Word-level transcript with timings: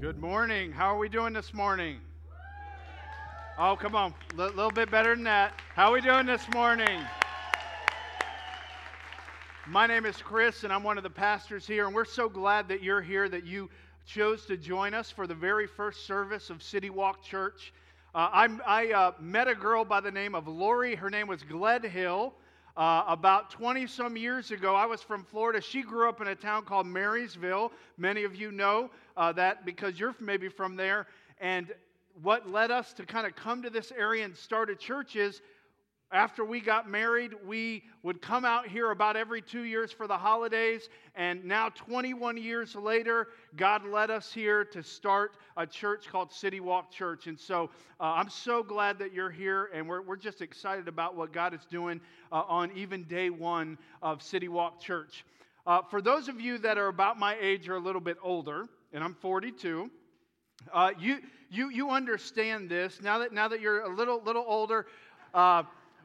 Good 0.00 0.20
morning. 0.20 0.70
How 0.70 0.94
are 0.94 0.98
we 0.98 1.08
doing 1.08 1.32
this 1.32 1.52
morning? 1.52 1.98
Oh, 3.58 3.74
come 3.74 3.96
on. 3.96 4.14
A 4.38 4.42
L- 4.42 4.48
little 4.50 4.70
bit 4.70 4.92
better 4.92 5.12
than 5.12 5.24
that. 5.24 5.54
How 5.74 5.88
are 5.90 5.92
we 5.94 6.00
doing 6.00 6.24
this 6.24 6.48
morning? 6.54 7.00
My 9.66 9.88
name 9.88 10.06
is 10.06 10.16
Chris, 10.18 10.62
and 10.62 10.72
I'm 10.72 10.84
one 10.84 10.98
of 10.98 11.02
the 11.02 11.10
pastors 11.10 11.66
here, 11.66 11.86
and 11.86 11.92
we're 11.92 12.04
so 12.04 12.28
glad 12.28 12.68
that 12.68 12.80
you're 12.80 13.02
here, 13.02 13.28
that 13.28 13.44
you 13.44 13.68
chose 14.06 14.46
to 14.46 14.56
join 14.56 14.94
us 14.94 15.10
for 15.10 15.26
the 15.26 15.34
very 15.34 15.66
first 15.66 16.06
service 16.06 16.48
of 16.48 16.62
City 16.62 16.90
Walk 16.90 17.24
Church. 17.24 17.72
Uh, 18.14 18.28
I'm, 18.32 18.62
I 18.64 18.92
uh, 18.92 19.12
met 19.18 19.48
a 19.48 19.54
girl 19.56 19.84
by 19.84 20.00
the 20.00 20.12
name 20.12 20.36
of 20.36 20.46
Lori. 20.46 20.94
Her 20.94 21.10
name 21.10 21.26
was 21.26 21.42
Gled 21.42 21.82
Hill. 21.82 22.34
Uh, 22.78 23.02
about 23.08 23.50
20 23.50 23.88
some 23.88 24.16
years 24.16 24.52
ago, 24.52 24.72
I 24.76 24.86
was 24.86 25.02
from 25.02 25.24
Florida. 25.24 25.60
She 25.60 25.82
grew 25.82 26.08
up 26.08 26.20
in 26.20 26.28
a 26.28 26.36
town 26.36 26.64
called 26.64 26.86
Marysville. 26.86 27.72
Many 27.96 28.22
of 28.22 28.36
you 28.36 28.52
know 28.52 28.88
uh, 29.16 29.32
that 29.32 29.64
because 29.66 29.98
you're 29.98 30.14
maybe 30.20 30.48
from 30.48 30.76
there. 30.76 31.08
And 31.40 31.74
what 32.22 32.48
led 32.48 32.70
us 32.70 32.92
to 32.92 33.04
kind 33.04 33.26
of 33.26 33.34
come 33.34 33.62
to 33.62 33.70
this 33.70 33.90
area 33.90 34.24
and 34.24 34.36
start 34.36 34.70
a 34.70 34.76
church 34.76 35.16
is 35.16 35.42
after 36.10 36.42
we 36.42 36.60
got 36.60 36.88
married, 36.88 37.32
we 37.46 37.84
would 38.02 38.22
come 38.22 38.46
out 38.46 38.66
here 38.66 38.92
about 38.92 39.14
every 39.14 39.42
two 39.42 39.62
years 39.62 39.92
for 39.92 40.06
the 40.06 40.16
holidays. 40.16 40.88
And 41.14 41.44
now, 41.44 41.68
21 41.68 42.38
years 42.38 42.74
later, 42.74 43.28
God 43.56 43.84
led 43.84 44.10
us 44.10 44.32
here 44.32 44.64
to 44.66 44.82
start 44.82 45.32
a 45.58 45.66
church 45.66 46.06
called 46.08 46.32
City 46.32 46.60
Walk 46.60 46.90
Church. 46.90 47.26
And 47.26 47.38
so 47.38 47.68
uh, 48.00 48.04
I'm 48.04 48.30
so 48.30 48.62
glad 48.62 48.98
that 49.00 49.12
you're 49.12 49.30
here. 49.30 49.68
And 49.74 49.86
we're, 49.86 50.00
we're 50.00 50.16
just 50.16 50.40
excited 50.40 50.88
about 50.88 51.14
what 51.14 51.30
God 51.30 51.52
is 51.52 51.66
doing 51.70 52.00
uh, 52.32 52.42
on 52.48 52.72
even 52.74 53.04
day 53.04 53.28
one 53.28 53.76
of 54.00 54.22
City 54.22 54.48
Walk 54.48 54.80
Church. 54.80 55.26
Uh, 55.66 55.82
for 55.90 56.00
those 56.00 56.28
of 56.28 56.40
you 56.40 56.56
that 56.56 56.78
are 56.78 56.88
about 56.88 57.18
my 57.18 57.36
age 57.38 57.68
or 57.68 57.76
a 57.76 57.80
little 57.80 58.00
bit 58.00 58.16
older, 58.22 58.66
and 58.94 59.04
I'm 59.04 59.14
42, 59.14 59.90
uh, 60.72 60.90
you, 60.98 61.18
you, 61.50 61.68
you 61.68 61.90
understand 61.90 62.70
this 62.70 63.02
now 63.02 63.18
that, 63.18 63.34
now 63.34 63.48
that 63.48 63.60
you're 63.60 63.82
a 63.82 63.94
little, 63.94 64.22
little 64.22 64.44
older. 64.46 64.86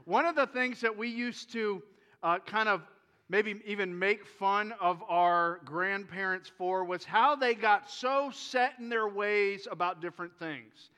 One 0.06 0.26
of 0.26 0.36
the 0.36 0.48
things 0.48 0.82
that 0.82 0.98
we 0.98 1.08
used 1.08 1.52
to 1.54 1.82
uh, 2.22 2.40
kind 2.40 2.68
of 2.68 2.82
maybe 3.30 3.62
even 3.66 3.98
make 3.98 4.26
fun 4.26 4.74
of 4.82 5.02
our 5.08 5.62
grandparents 5.64 6.52
for 6.58 6.84
was 6.84 7.06
how 7.06 7.36
they 7.36 7.54
got 7.54 7.90
so 7.90 8.30
set 8.34 8.74
in 8.80 8.90
their 8.90 9.08
ways 9.08 9.68
about 9.72 10.02
different 10.02 10.38
things. 10.38 10.90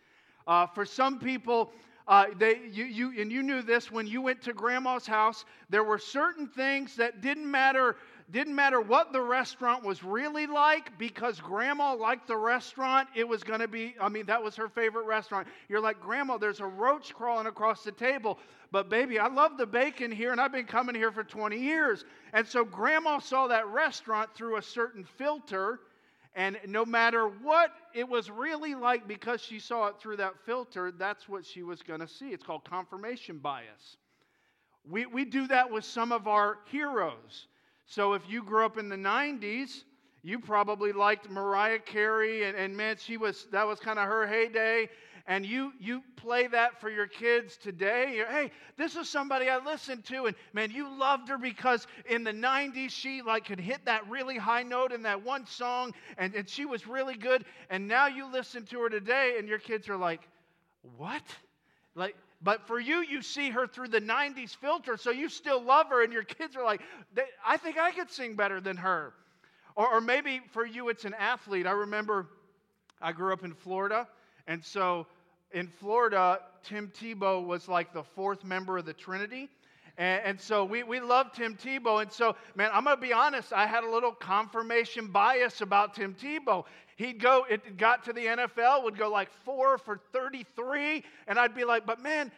Uh, 0.47 0.65
for 0.65 0.85
some 0.85 1.19
people, 1.19 1.71
uh, 2.07 2.25
they, 2.37 2.61
you, 2.71 2.85
you, 2.85 3.21
and 3.21 3.31
you 3.31 3.43
knew 3.43 3.61
this 3.61 3.91
when 3.91 4.07
you 4.07 4.21
went 4.21 4.41
to 4.41 4.53
grandma's 4.53 5.05
house, 5.05 5.45
there 5.69 5.83
were 5.83 5.97
certain 5.99 6.47
things 6.47 6.95
that 6.95 7.21
didn't 7.21 7.49
matter 7.49 7.95
didn't 8.31 8.55
matter 8.55 8.81
what 8.81 9.13
the 9.13 9.21
restaurant 9.21 9.83
was 9.83 10.03
really 10.03 10.47
like 10.47 10.97
because 10.97 11.39
grandma 11.39 11.93
liked 11.93 12.27
the 12.27 12.35
restaurant 12.35 13.07
it 13.15 13.27
was 13.27 13.43
going 13.43 13.59
to 13.59 13.67
be 13.67 13.95
i 14.01 14.09
mean 14.09 14.25
that 14.25 14.43
was 14.43 14.55
her 14.55 14.67
favorite 14.67 15.05
restaurant. 15.05 15.47
You're 15.69 15.81
like 15.81 15.99
grandma 15.99 16.37
there's 16.37 16.59
a 16.59 16.65
roach 16.65 17.13
crawling 17.13 17.47
across 17.47 17.83
the 17.83 17.91
table. 17.91 18.39
But 18.71 18.89
baby 18.89 19.19
i 19.19 19.27
love 19.27 19.57
the 19.57 19.67
bacon 19.67 20.11
here 20.11 20.31
and 20.31 20.41
i've 20.41 20.51
been 20.51 20.65
coming 20.65 20.95
here 20.95 21.11
for 21.11 21.23
20 21.23 21.57
years. 21.57 22.03
And 22.33 22.47
so 22.47 22.65
grandma 22.65 23.19
saw 23.19 23.47
that 23.47 23.67
restaurant 23.67 24.33
through 24.33 24.57
a 24.57 24.61
certain 24.61 25.03
filter 25.03 25.79
and 26.33 26.57
no 26.67 26.83
matter 26.83 27.27
what 27.27 27.71
it 27.93 28.09
was 28.09 28.29
really 28.29 28.75
like 28.75 29.07
because 29.07 29.41
she 29.41 29.59
saw 29.59 29.87
it 29.87 29.99
through 29.99 30.17
that 30.17 30.33
filter 30.45 30.91
that's 30.91 31.29
what 31.29 31.45
she 31.45 31.61
was 31.61 31.83
going 31.83 31.99
to 31.99 32.07
see. 32.07 32.29
It's 32.29 32.43
called 32.43 32.65
confirmation 32.65 33.37
bias. 33.37 33.97
We, 34.89 35.05
we 35.05 35.25
do 35.25 35.47
that 35.47 35.71
with 35.71 35.85
some 35.85 36.11
of 36.11 36.27
our 36.27 36.57
heroes 36.71 37.47
so 37.85 38.13
if 38.13 38.23
you 38.27 38.43
grew 38.43 38.65
up 38.65 38.77
in 38.77 38.89
the 38.89 38.95
90s, 38.95 39.83
you 40.23 40.39
probably 40.39 40.91
liked 40.91 41.29
Mariah 41.29 41.79
Carey, 41.79 42.45
and, 42.45 42.57
and 42.57 42.75
man, 42.75 42.97
she 42.97 43.17
was 43.17 43.45
that 43.51 43.67
was 43.67 43.79
kind 43.79 43.99
of 43.99 44.07
her 44.07 44.25
heyday. 44.25 44.89
And 45.27 45.45
you 45.45 45.71
you 45.79 46.01
play 46.17 46.47
that 46.47 46.79
for 46.79 46.89
your 46.89 47.07
kids 47.07 47.57
today. 47.57 48.15
You're, 48.15 48.27
hey, 48.27 48.51
this 48.77 48.95
is 48.95 49.09
somebody 49.09 49.49
I 49.49 49.63
listened 49.63 50.03
to, 50.05 50.25
and 50.25 50.35
man, 50.53 50.71
you 50.71 50.87
loved 50.97 51.29
her 51.29 51.37
because 51.37 51.85
in 52.09 52.23
the 52.23 52.31
90s 52.31 52.89
she 52.89 53.21
like 53.21 53.45
could 53.45 53.59
hit 53.59 53.85
that 53.85 54.07
really 54.09 54.37
high 54.37 54.63
note 54.63 54.91
in 54.91 55.03
that 55.03 55.23
one 55.23 55.45
song, 55.45 55.93
and, 56.17 56.33
and 56.33 56.49
she 56.49 56.65
was 56.65 56.87
really 56.87 57.17
good. 57.17 57.45
And 57.69 57.87
now 57.87 58.07
you 58.07 58.31
listen 58.31 58.65
to 58.65 58.81
her 58.81 58.89
today, 58.89 59.35
and 59.37 59.47
your 59.47 59.59
kids 59.59 59.89
are 59.89 59.97
like, 59.97 60.21
what? 60.97 61.23
Like, 61.95 62.15
but 62.45 62.67
for 62.67 62.79
you, 62.79 62.97
you 63.01 63.23
see 63.23 63.49
her 63.49 63.65
through 63.65 63.87
the 63.87 63.99
90s 63.99 64.55
filter, 64.55 64.97
so 64.97 65.09
you 65.09 65.29
still 65.29 65.59
love 65.59 65.87
her, 65.89 66.03
and 66.03 66.13
your 66.13 66.23
kids 66.23 66.55
are 66.55 66.63
like, 66.63 66.79
I 67.43 67.57
think 67.57 67.79
I 67.79 67.89
could 67.89 68.11
sing 68.11 68.35
better 68.35 68.61
than 68.61 68.77
her. 68.77 69.13
Or, 69.75 69.95
or 69.95 69.99
maybe 69.99 70.41
for 70.51 70.63
you, 70.63 70.89
it's 70.89 71.05
an 71.05 71.15
athlete. 71.17 71.65
I 71.65 71.71
remember 71.71 72.27
I 73.01 73.13
grew 73.13 73.33
up 73.33 73.43
in 73.43 73.55
Florida, 73.55 74.07
and 74.45 74.63
so 74.63 75.07
in 75.53 75.67
Florida, 75.67 76.39
Tim 76.63 76.91
Tebow 76.95 77.43
was 77.43 77.67
like 77.67 77.91
the 77.93 78.03
fourth 78.03 78.43
member 78.43 78.77
of 78.77 78.85
the 78.85 78.93
Trinity. 78.93 79.49
And, 79.97 80.21
and, 80.25 80.41
so 80.41 80.65
we, 80.65 80.83
we 80.83 80.99
love 80.99 81.31
Tim 81.31 81.55
Tebow. 81.55 82.01
And 82.01 82.11
so, 82.11 82.35
man, 82.55 82.69
I'm 82.73 82.83
going 82.83 82.97
to 82.97 83.01
be 83.01 83.13
honest, 83.13 83.53
I 83.53 83.65
had 83.65 83.83
a 83.83 83.89
little 83.89 84.11
confirmation 84.11 85.07
bias 85.07 85.61
about 85.61 85.95
Tim 85.95 86.13
Tebow. 86.13 86.65
He'd 86.97 87.19
go, 87.19 87.45
it 87.49 87.77
got 87.77 88.03
to 88.05 88.13
the 88.13 88.25
NFL, 88.25 88.83
would 88.83 88.97
go 88.97 89.09
like 89.09 89.29
four 89.43 89.77
for 89.77 89.99
33. 90.11 91.03
And 91.27 91.39
I'd 91.39 91.55
be 91.55 91.63
like, 91.63 91.85
but 91.85 92.01
man, 92.01 92.31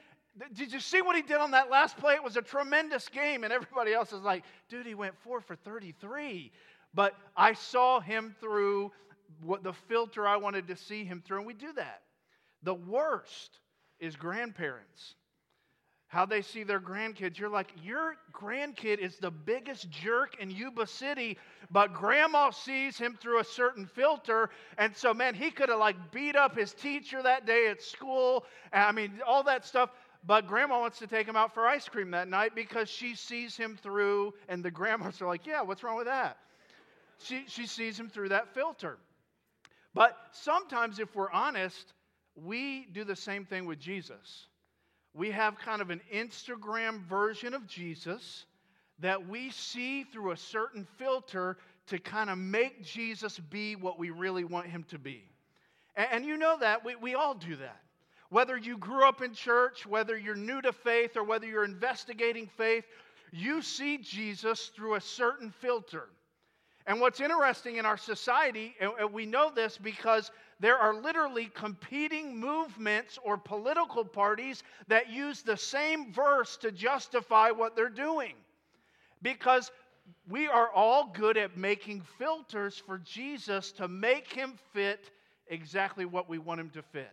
did 0.53 0.71
you 0.71 0.79
see 0.79 1.01
what 1.01 1.15
he 1.15 1.23
did 1.23 1.37
on 1.37 1.51
that 1.51 1.71
last 1.71 1.97
play? 1.97 2.13
It 2.13 2.23
was 2.23 2.37
a 2.37 2.41
tremendous 2.41 3.09
game. 3.09 3.43
And 3.43 3.51
everybody 3.51 3.93
else 3.93 4.13
is 4.13 4.21
like, 4.21 4.43
dude, 4.69 4.85
he 4.85 4.93
went 4.93 5.15
four 5.23 5.41
for 5.41 5.55
33. 5.55 6.51
But 6.93 7.15
I 7.35 7.53
saw 7.53 7.99
him 7.99 8.35
through 8.39 8.91
what 9.41 9.63
the 9.63 9.73
filter 9.73 10.27
I 10.27 10.37
wanted 10.37 10.67
to 10.67 10.75
see 10.75 11.03
him 11.05 11.23
through. 11.25 11.39
And 11.39 11.47
we 11.47 11.53
do 11.53 11.73
that. 11.73 12.01
The 12.63 12.73
worst 12.73 13.59
is 13.99 14.15
grandparents 14.15 15.15
how 16.07 16.25
they 16.25 16.41
see 16.41 16.63
their 16.63 16.79
grandkids. 16.79 17.37
You're 17.37 17.49
like, 17.49 17.67
your 17.83 18.15
grandkid 18.33 18.99
is 18.99 19.17
the 19.17 19.31
biggest 19.31 19.89
jerk 19.89 20.39
in 20.39 20.49
Yuba 20.49 20.87
City, 20.87 21.37
but 21.69 21.93
grandma 21.93 22.49
sees 22.51 22.97
him 22.97 23.17
through 23.21 23.39
a 23.39 23.43
certain 23.43 23.85
filter. 23.85 24.49
And 24.77 24.95
so, 24.95 25.13
man, 25.13 25.35
he 25.35 25.51
could 25.51 25.69
have 25.69 25.79
like 25.79 26.11
beat 26.11 26.37
up 26.37 26.57
his 26.57 26.73
teacher 26.73 27.21
that 27.23 27.45
day 27.45 27.67
at 27.67 27.81
school. 27.81 28.45
I 28.71 28.91
mean, 28.93 29.19
all 29.25 29.43
that 29.43 29.65
stuff. 29.65 29.89
But 30.25 30.47
grandma 30.47 30.79
wants 30.79 30.99
to 30.99 31.07
take 31.07 31.27
him 31.27 31.35
out 31.35 31.53
for 31.53 31.67
ice 31.67 31.87
cream 31.87 32.11
that 32.11 32.27
night 32.27 32.55
because 32.55 32.89
she 32.89 33.15
sees 33.15 33.55
him 33.55 33.77
through, 33.81 34.33
and 34.49 34.63
the 34.63 34.71
grandmas 34.71 35.21
are 35.21 35.27
like, 35.27 35.45
yeah, 35.45 35.61
what's 35.61 35.83
wrong 35.83 35.95
with 35.95 36.07
that? 36.07 36.37
She, 37.19 37.45
she 37.47 37.65
sees 37.65 37.99
him 37.99 38.09
through 38.09 38.29
that 38.29 38.53
filter. 38.53 38.97
But 39.93 40.17
sometimes, 40.31 40.99
if 40.99 41.15
we're 41.15 41.31
honest, 41.31 41.93
we 42.35 42.87
do 42.91 43.03
the 43.03 43.15
same 43.15 43.45
thing 43.45 43.65
with 43.65 43.79
Jesus 43.79 44.46
we 45.17 45.31
have 45.31 45.57
kind 45.57 45.81
of 45.81 45.89
an 45.89 45.99
Instagram 46.13 47.01
version 47.07 47.55
of 47.55 47.65
Jesus 47.65 48.45
that 48.99 49.27
we 49.27 49.49
see 49.49 50.03
through 50.03 50.31
a 50.31 50.37
certain 50.37 50.87
filter 50.97 51.57
to 51.87 51.97
kind 51.97 52.29
of 52.29 52.37
make 52.37 52.83
Jesus 52.83 53.39
be 53.39 53.75
what 53.75 53.97
we 53.97 54.11
really 54.11 54.43
want 54.43 54.67
him 54.67 54.85
to 54.89 54.99
be. 54.99 55.23
And, 55.95 56.07
and, 56.11 56.25
you 56.25 56.37
know 56.37 56.57
that. 56.59 56.85
We, 56.85 56.95
we 56.95 57.15
all 57.15 57.33
do 57.33 57.55
that. 57.55 57.81
Whether 58.29 58.57
you 58.57 58.77
grew 58.77 59.07
up 59.07 59.23
in 59.23 59.33
church, 59.33 59.87
whether 59.87 60.15
you're 60.15 60.35
new 60.35 60.61
to 60.61 60.71
faith, 60.71 61.17
or 61.17 61.23
whether 61.23 61.47
you're 61.47 61.65
investigating 61.65 62.47
faith, 62.55 62.85
you 63.31 63.61
see 63.61 63.97
Jesus 63.97 64.67
through 64.75 64.95
a 64.95 65.01
certain 65.01 65.51
filter. 65.61 66.09
And 66.87 67.01
what's 67.01 67.19
interesting 67.19 67.75
in 67.75 67.85
our 67.85 67.97
society, 67.97 68.73
and 68.79 69.11
we 69.11 69.25
know 69.25 69.51
this 69.53 69.77
because 69.77 70.31
there 70.61 70.77
are 70.77 70.93
literally 70.93 71.51
competing 71.53 72.39
movements 72.39 73.19
or 73.23 73.37
political 73.37 74.05
parties 74.05 74.63
that 74.87 75.11
use 75.11 75.41
the 75.41 75.57
same 75.57 76.13
verse 76.13 76.55
to 76.57 76.71
justify 76.71 77.51
what 77.51 77.75
they're 77.75 77.89
doing. 77.89 78.33
Because 79.21 79.69
we 80.29 80.47
are 80.47 80.69
all 80.71 81.11
good 81.13 81.35
at 81.35 81.57
making 81.57 82.03
filters 82.17 82.77
for 82.77 82.99
Jesus 82.99 83.73
to 83.73 83.89
make 83.89 84.31
him 84.31 84.53
fit 84.73 85.11
exactly 85.49 86.05
what 86.05 86.29
we 86.29 86.37
want 86.37 86.61
him 86.61 86.69
to 86.69 86.81
fit. 86.81 87.11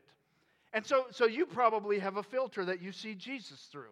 And 0.72 0.86
so, 0.86 1.06
so 1.10 1.26
you 1.26 1.46
probably 1.46 1.98
have 1.98 2.16
a 2.16 2.22
filter 2.22 2.64
that 2.64 2.80
you 2.80 2.92
see 2.92 3.14
Jesus 3.14 3.68
through. 3.72 3.90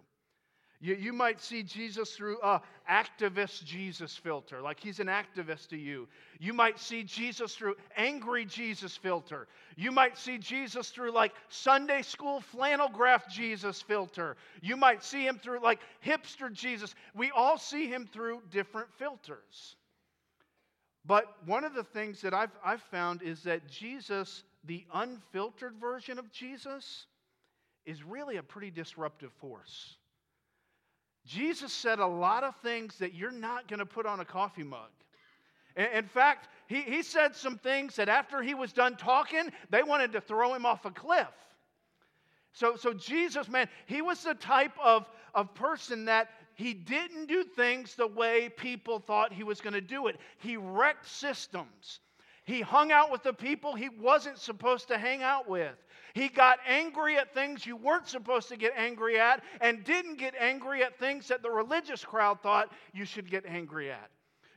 You, 0.82 0.96
you 0.96 1.12
might 1.12 1.40
see 1.40 1.62
Jesus 1.62 2.10
through 2.16 2.38
a 2.42 2.60
activist 2.90 3.64
Jesus 3.64 4.16
filter, 4.16 4.60
like 4.60 4.80
he's 4.80 4.98
an 4.98 5.06
activist 5.06 5.68
to 5.68 5.76
you. 5.76 6.08
You 6.40 6.52
might 6.52 6.80
see 6.80 7.04
Jesus 7.04 7.54
through 7.54 7.76
angry 7.96 8.44
Jesus 8.44 8.96
filter. 8.96 9.46
You 9.76 9.92
might 9.92 10.18
see 10.18 10.38
Jesus 10.38 10.90
through 10.90 11.12
like 11.12 11.32
Sunday 11.48 12.02
school 12.02 12.40
flannel 12.40 12.88
graph 12.88 13.28
Jesus 13.28 13.80
filter. 13.80 14.36
You 14.60 14.76
might 14.76 15.04
see 15.04 15.24
him 15.24 15.38
through 15.38 15.62
like 15.62 15.78
hipster 16.04 16.52
Jesus. 16.52 16.96
We 17.14 17.30
all 17.30 17.58
see 17.58 17.86
him 17.86 18.08
through 18.12 18.42
different 18.50 18.92
filters. 18.98 19.76
But 21.04 21.26
one 21.46 21.62
of 21.62 21.74
the 21.74 21.84
things 21.84 22.20
that 22.22 22.34
I've, 22.34 22.50
I've 22.64 22.82
found 22.82 23.22
is 23.22 23.44
that 23.44 23.68
Jesus, 23.68 24.42
the 24.64 24.84
unfiltered 24.92 25.76
version 25.80 26.18
of 26.18 26.32
Jesus, 26.32 27.06
is 27.86 28.02
really 28.02 28.38
a 28.38 28.42
pretty 28.42 28.72
disruptive 28.72 29.32
force. 29.40 29.96
Jesus 31.26 31.72
said 31.72 31.98
a 31.98 32.06
lot 32.06 32.44
of 32.44 32.56
things 32.56 32.98
that 32.98 33.14
you're 33.14 33.30
not 33.30 33.68
going 33.68 33.78
to 33.78 33.86
put 33.86 34.06
on 34.06 34.20
a 34.20 34.24
coffee 34.24 34.64
mug. 34.64 34.90
In 35.76 36.04
fact, 36.04 36.48
he, 36.66 36.82
he 36.82 37.02
said 37.02 37.34
some 37.34 37.56
things 37.58 37.96
that 37.96 38.08
after 38.08 38.42
he 38.42 38.54
was 38.54 38.72
done 38.72 38.96
talking, 38.96 39.50
they 39.70 39.82
wanted 39.82 40.12
to 40.12 40.20
throw 40.20 40.52
him 40.54 40.66
off 40.66 40.84
a 40.84 40.90
cliff. 40.90 41.28
So, 42.52 42.76
so 42.76 42.92
Jesus, 42.92 43.48
man, 43.48 43.68
he 43.86 44.02
was 44.02 44.22
the 44.22 44.34
type 44.34 44.72
of, 44.82 45.06
of 45.34 45.54
person 45.54 46.04
that 46.06 46.28
he 46.54 46.74
didn't 46.74 47.26
do 47.26 47.44
things 47.44 47.94
the 47.94 48.06
way 48.06 48.50
people 48.50 48.98
thought 48.98 49.32
he 49.32 49.44
was 49.44 49.60
going 49.60 49.72
to 49.72 49.80
do 49.80 50.08
it. 50.08 50.16
He 50.38 50.56
wrecked 50.56 51.08
systems. 51.08 52.00
He 52.44 52.60
hung 52.60 52.92
out 52.92 53.10
with 53.10 53.22
the 53.22 53.32
people 53.32 53.74
he 53.74 53.88
wasn't 53.88 54.38
supposed 54.38 54.88
to 54.88 54.98
hang 54.98 55.22
out 55.22 55.48
with. 55.48 55.74
He 56.14 56.28
got 56.28 56.58
angry 56.66 57.16
at 57.16 57.32
things 57.32 57.64
you 57.64 57.76
weren't 57.76 58.06
supposed 58.06 58.48
to 58.48 58.56
get 58.56 58.72
angry 58.76 59.18
at 59.18 59.42
and 59.60 59.82
didn't 59.82 60.18
get 60.18 60.34
angry 60.38 60.82
at 60.82 60.98
things 60.98 61.28
that 61.28 61.42
the 61.42 61.50
religious 61.50 62.04
crowd 62.04 62.42
thought 62.42 62.70
you 62.92 63.04
should 63.04 63.30
get 63.30 63.46
angry 63.46 63.90
at. 63.90 64.10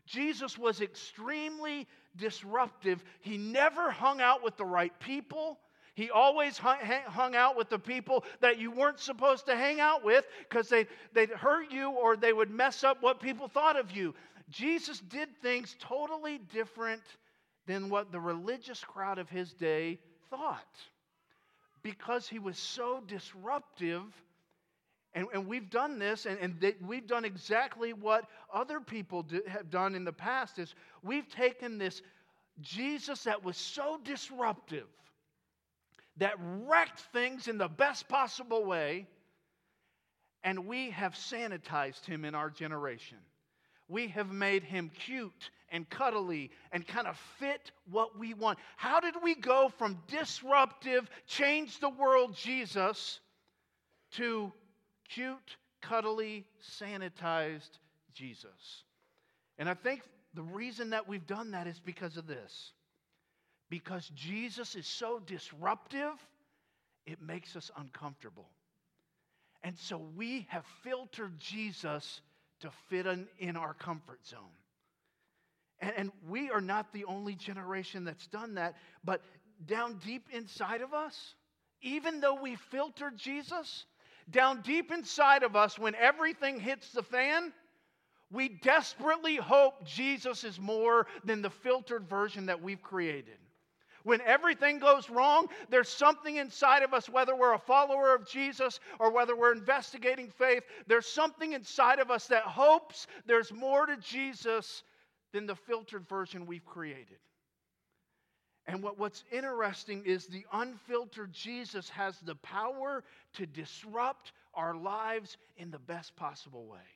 Jesus 0.05 0.57
was 0.57 0.81
extremely 0.81 1.87
disruptive. 2.17 3.03
He 3.21 3.37
never 3.37 3.89
hung 3.89 4.21
out 4.21 4.43
with 4.43 4.57
the 4.57 4.65
right 4.65 4.97
people. 4.99 5.59
He 5.95 6.11
always 6.11 6.57
hung 6.57 7.35
out 7.35 7.55
with 7.55 7.69
the 7.69 7.79
people 7.79 8.25
that 8.41 8.59
you 8.59 8.69
weren't 8.69 8.99
supposed 8.99 9.45
to 9.45 9.55
hang 9.55 9.79
out 9.79 10.03
with 10.03 10.27
because 10.49 10.67
they, 10.67 10.87
they'd 11.13 11.29
hurt 11.29 11.71
you 11.71 11.91
or 11.91 12.17
they 12.17 12.33
would 12.33 12.51
mess 12.51 12.83
up 12.83 13.01
what 13.01 13.21
people 13.21 13.47
thought 13.47 13.77
of 13.77 13.91
you. 13.91 14.13
Jesus 14.49 14.99
did 14.99 15.29
things 15.41 15.77
totally 15.79 16.37
different 16.37 17.01
than 17.65 17.89
what 17.89 18.11
the 18.11 18.19
religious 18.19 18.83
crowd 18.83 19.17
of 19.17 19.29
his 19.29 19.53
day 19.53 19.97
thought 20.29 20.77
because 21.85 22.27
he 22.27 22.39
was 22.39 22.57
so 22.57 22.99
disruptive. 23.05 24.01
And, 25.13 25.27
and 25.35 25.47
we've 25.47 25.69
done 25.69 25.99
this, 25.99 26.25
and, 26.25 26.39
and 26.39 26.59
they, 26.59 26.73
we've 26.81 27.05
done 27.05 27.25
exactly 27.25 27.93
what 27.93 28.25
other 28.51 28.79
people 28.79 29.21
do, 29.21 29.43
have 29.47 29.69
done 29.69 29.93
in 29.93 30.03
the 30.03 30.11
past 30.11 30.57
is 30.57 30.73
we've 31.03 31.29
taken 31.29 31.77
this 31.77 32.01
Jesus 32.59 33.25
that 33.25 33.43
was 33.43 33.55
so 33.55 33.99
disruptive 34.03 34.87
that 36.17 36.33
wrecked 36.39 37.01
things 37.13 37.47
in 37.47 37.59
the 37.59 37.67
best 37.67 38.09
possible 38.09 38.65
way, 38.65 39.05
and 40.43 40.65
we 40.65 40.89
have 40.89 41.13
sanitized 41.13 42.03
him 42.03 42.25
in 42.25 42.33
our 42.33 42.49
generation. 42.49 43.19
We 43.87 44.07
have 44.07 44.31
made 44.31 44.63
him 44.63 44.89
cute 45.05 45.51
and 45.75 45.89
cuddly 45.89 46.49
and 46.71 46.87
kind 46.87 47.05
of 47.05 47.17
fit 47.37 47.71
what 47.91 48.17
we 48.17 48.33
want. 48.33 48.57
How 48.77 49.01
did 49.01 49.15
we 49.21 49.35
go 49.35 49.69
from 49.77 49.99
disruptive, 50.07 51.09
change 51.27 51.79
the 51.79 51.89
world 51.89 52.35
Jesus 52.35 53.19
to 54.13 54.53
cute, 55.09 55.57
cuddly, 55.81 56.45
sanitized 56.79 57.77
Jesus? 58.13 58.83
And 59.57 59.67
I 59.67 59.73
think 59.73 60.01
the 60.33 60.43
reason 60.43 60.91
that 60.91 61.07
we've 61.09 61.27
done 61.27 61.51
that 61.51 61.67
is 61.67 61.79
because 61.79 62.15
of 62.15 62.25
this 62.25 62.71
because 63.67 64.09
Jesus 64.15 64.75
is 64.75 64.85
so 64.85 65.19
disruptive, 65.25 66.13
it 67.07 67.19
makes 67.19 67.55
us 67.55 67.71
uncomfortable. 67.77 68.47
And 69.63 69.75
so 69.77 69.99
we 70.15 70.45
have 70.49 70.63
filtered 70.83 71.39
Jesus 71.39 72.21
to 72.59 72.69
fit 72.89 73.07
in, 73.07 73.27
in 73.39 73.57
our 73.57 73.73
comfort 73.73 74.25
zone. 74.25 74.53
And, 75.79 75.93
and 75.97 76.11
we 76.27 76.49
are 76.49 76.61
not 76.61 76.93
the 76.93 77.05
only 77.05 77.35
generation 77.35 78.03
that's 78.03 78.27
done 78.27 78.55
that, 78.55 78.75
but 79.03 79.21
down 79.65 79.99
deep 80.05 80.27
inside 80.31 80.81
of 80.81 80.93
us, 80.93 81.35
even 81.81 82.19
though 82.19 82.41
we 82.41 82.55
filtered 82.55 83.17
Jesus, 83.17 83.85
down 84.29 84.61
deep 84.61 84.91
inside 84.91 85.43
of 85.43 85.55
us, 85.55 85.77
when 85.77 85.95
everything 85.95 86.59
hits 86.59 86.91
the 86.91 87.03
fan, 87.03 87.53
we 88.31 88.49
desperately 88.49 89.35
hope 89.35 89.85
Jesus 89.85 90.43
is 90.43 90.59
more 90.59 91.07
than 91.23 91.41
the 91.41 91.49
filtered 91.49 92.09
version 92.09 92.47
that 92.47 92.61
we've 92.61 92.81
created. 92.81 93.37
When 94.03 94.21
everything 94.21 94.77
goes 94.77 95.09
wrong, 95.09 95.47
there's 95.69 95.89
something 95.89 96.35
inside 96.35 96.83
of 96.83 96.93
us, 96.93 97.09
whether 97.09 97.35
we're 97.35 97.53
a 97.53 97.59
follower 97.59 98.13
of 98.13 98.29
Jesus 98.29 98.79
or 98.99 99.11
whether 99.11 99.35
we're 99.35 99.51
investigating 99.51 100.29
faith, 100.29 100.63
there's 100.85 101.07
something 101.07 101.53
inside 101.53 101.97
of 101.99 102.11
us 102.11 102.27
that 102.27 102.43
hopes 102.43 103.07
there's 103.25 103.51
more 103.51 103.87
to 103.87 103.97
Jesus 103.97 104.83
than 105.35 105.45
the 105.45 105.55
filtered 105.55 106.07
version 106.07 106.45
we've 106.45 106.65
created. 106.65 107.17
And 108.67 108.81
what, 108.81 108.97
what's 108.97 109.25
interesting 109.33 110.01
is 110.05 110.27
the 110.27 110.45
unfiltered 110.53 111.33
Jesus 111.33 111.89
has 111.89 112.17
the 112.21 112.35
power 112.35 113.03
to 113.33 113.45
disrupt 113.45 114.31
our 114.53 114.73
lives 114.73 115.35
in 115.57 115.71
the 115.71 115.77
best 115.77 116.15
possible 116.15 116.65
way. 116.67 116.87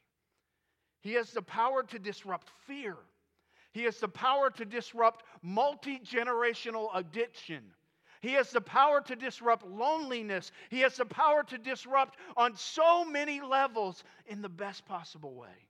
He 1.02 1.16
has 1.16 1.32
the 1.32 1.42
power 1.42 1.84
to 1.84 2.00
disrupt 2.00 2.50
fear. 2.66 2.96
He 3.74 3.84
has 3.84 3.98
the 3.98 4.08
power 4.08 4.50
to 4.52 4.64
disrupt 4.64 5.26
multi 5.42 6.00
generational 6.00 6.92
addiction. 6.96 7.62
He 8.22 8.32
has 8.34 8.52
the 8.52 8.62
power 8.62 9.02
to 9.02 9.18
disrupt 9.18 9.68
loneliness. 9.68 10.54
He 10.70 10.80
has 10.80 10.96
the 10.96 11.06
power 11.06 11.44
to 11.44 11.58
disrupt 11.58 12.18
on 12.38 12.56
so 12.56 13.04
many 13.04 13.42
levels 13.42 14.02
in 14.28 14.42
the 14.42 14.48
best 14.48 14.86
possible 14.86 15.36
way. 15.36 15.68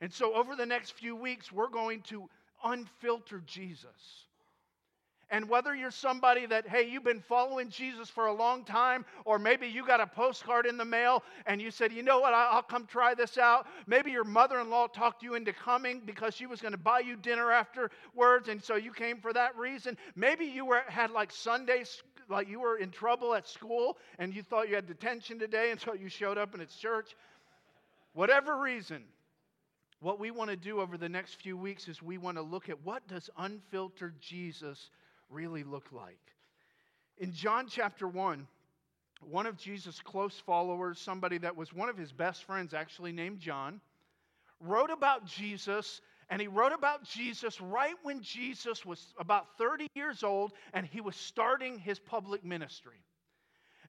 And 0.00 0.12
so, 0.12 0.34
over 0.34 0.56
the 0.56 0.66
next 0.66 0.92
few 0.92 1.16
weeks, 1.16 1.52
we're 1.52 1.68
going 1.68 2.02
to 2.02 2.28
unfilter 2.64 3.44
Jesus. 3.46 4.24
And 5.30 5.48
whether 5.48 5.74
you're 5.74 5.90
somebody 5.90 6.46
that, 6.46 6.68
hey, 6.68 6.88
you've 6.88 7.04
been 7.04 7.20
following 7.20 7.68
Jesus 7.68 8.08
for 8.08 8.26
a 8.26 8.32
long 8.32 8.62
time, 8.64 9.04
or 9.24 9.38
maybe 9.38 9.66
you 9.66 9.84
got 9.84 10.00
a 10.00 10.06
postcard 10.06 10.66
in 10.66 10.76
the 10.76 10.84
mail 10.84 11.22
and 11.46 11.60
you 11.60 11.70
said, 11.70 11.92
you 11.92 12.02
know 12.02 12.20
what, 12.20 12.34
I'll 12.34 12.62
come 12.62 12.86
try 12.86 13.14
this 13.14 13.38
out. 13.38 13.66
Maybe 13.86 14.10
your 14.10 14.24
mother 14.24 14.60
in 14.60 14.70
law 14.70 14.86
talked 14.86 15.22
you 15.22 15.34
into 15.34 15.52
coming 15.52 16.02
because 16.04 16.36
she 16.36 16.46
was 16.46 16.60
going 16.60 16.72
to 16.72 16.78
buy 16.78 17.00
you 17.00 17.16
dinner 17.16 17.50
afterwards, 17.50 18.48
and 18.48 18.62
so 18.62 18.76
you 18.76 18.92
came 18.92 19.18
for 19.18 19.32
that 19.32 19.56
reason. 19.56 19.96
Maybe 20.14 20.44
you 20.44 20.66
were, 20.66 20.82
had 20.86 21.10
like 21.10 21.32
Sunday, 21.32 21.84
like 22.28 22.48
you 22.48 22.60
were 22.60 22.76
in 22.76 22.90
trouble 22.90 23.34
at 23.34 23.48
school 23.48 23.98
and 24.18 24.34
you 24.34 24.42
thought 24.42 24.68
you 24.68 24.74
had 24.74 24.86
detention 24.86 25.38
today, 25.38 25.70
and 25.70 25.80
so 25.80 25.94
you 25.94 26.08
showed 26.08 26.38
up 26.38 26.54
in 26.54 26.60
its 26.60 26.76
church. 26.76 27.16
Whatever 28.12 28.60
reason, 28.60 29.02
what 30.04 30.20
we 30.20 30.30
want 30.30 30.50
to 30.50 30.56
do 30.56 30.80
over 30.80 30.98
the 30.98 31.08
next 31.08 31.40
few 31.40 31.56
weeks 31.56 31.88
is 31.88 32.02
we 32.02 32.18
want 32.18 32.36
to 32.36 32.42
look 32.42 32.68
at 32.68 32.84
what 32.84 33.08
does 33.08 33.30
unfiltered 33.38 34.14
Jesus 34.20 34.90
really 35.30 35.64
look 35.64 35.92
like. 35.92 36.20
In 37.16 37.32
John 37.32 37.68
chapter 37.70 38.06
1, 38.06 38.46
one 39.22 39.46
of 39.46 39.56
Jesus' 39.56 40.00
close 40.00 40.38
followers, 40.44 40.98
somebody 41.00 41.38
that 41.38 41.56
was 41.56 41.72
one 41.72 41.88
of 41.88 41.96
his 41.96 42.12
best 42.12 42.44
friends, 42.44 42.74
actually 42.74 43.12
named 43.12 43.40
John, 43.40 43.80
wrote 44.60 44.90
about 44.90 45.24
Jesus, 45.24 46.02
and 46.28 46.38
he 46.38 46.48
wrote 46.48 46.72
about 46.72 47.04
Jesus 47.04 47.58
right 47.62 47.94
when 48.02 48.20
Jesus 48.20 48.84
was 48.84 49.14
about 49.18 49.56
30 49.56 49.86
years 49.94 50.22
old 50.22 50.52
and 50.74 50.84
he 50.84 51.00
was 51.00 51.16
starting 51.16 51.78
his 51.78 51.98
public 51.98 52.44
ministry. 52.44 53.00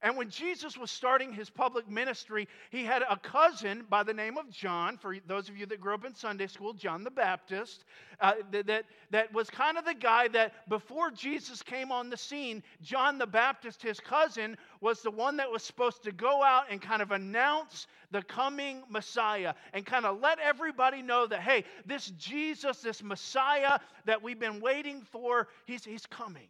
And 0.06 0.16
when 0.16 0.30
Jesus 0.30 0.78
was 0.78 0.92
starting 0.92 1.34
his 1.34 1.50
public 1.50 1.90
ministry, 1.90 2.48
he 2.70 2.84
had 2.84 3.02
a 3.02 3.18
cousin 3.18 3.86
by 3.90 4.04
the 4.04 4.14
name 4.14 4.38
of 4.38 4.52
John, 4.52 5.00
for 5.00 5.18
those 5.26 5.50
of 5.50 5.58
you 5.58 5.66
that 5.66 5.82
grew 5.82 5.96
up 5.96 6.06
in 6.06 6.14
Sunday 6.14 6.46
school, 6.46 6.74
John 6.74 7.04
the 7.04 7.10
Baptist, 7.10 7.86
uh, 8.20 8.34
that, 8.52 8.86
that, 9.10 9.34
was 9.34 9.50
kind 9.50 9.80
of 9.80 9.86
the 9.86 9.96
guy 9.96 10.28
that 10.28 10.70
before 10.70 11.10
Jesus 11.10 11.64
came 11.64 11.92
on 11.92 12.12
the 12.12 12.18
scene, 12.18 12.62
John 12.84 13.18
the 13.18 13.26
Baptist, 13.26 13.82
his 13.82 14.00
cousin, 14.00 14.58
was 14.80 15.02
the 15.02 15.10
one 15.10 15.38
that 15.38 15.50
was 15.50 15.64
supposed 15.64 16.04
to 16.04 16.12
go 16.12 16.44
out 16.44 16.66
and 16.70 16.80
kind 16.80 17.02
of 17.02 17.10
announce 17.10 17.88
the 18.12 18.22
coming 18.22 18.84
Messiah 18.88 19.56
and 19.74 19.88
kind 19.88 20.06
of 20.06 20.22
let 20.22 20.38
everybody 20.38 21.02
know 21.02 21.26
that, 21.26 21.40
hey, 21.40 21.64
this 21.84 22.12
Jesus, 22.12 22.78
this 22.78 23.02
Messiah 23.02 23.80
that 24.06 24.22
we've 24.22 24.40
been 24.40 24.62
waiting 24.62 25.02
for, 25.02 25.48
he's, 25.66 25.84
he's 25.84 26.06
coming. 26.06 26.48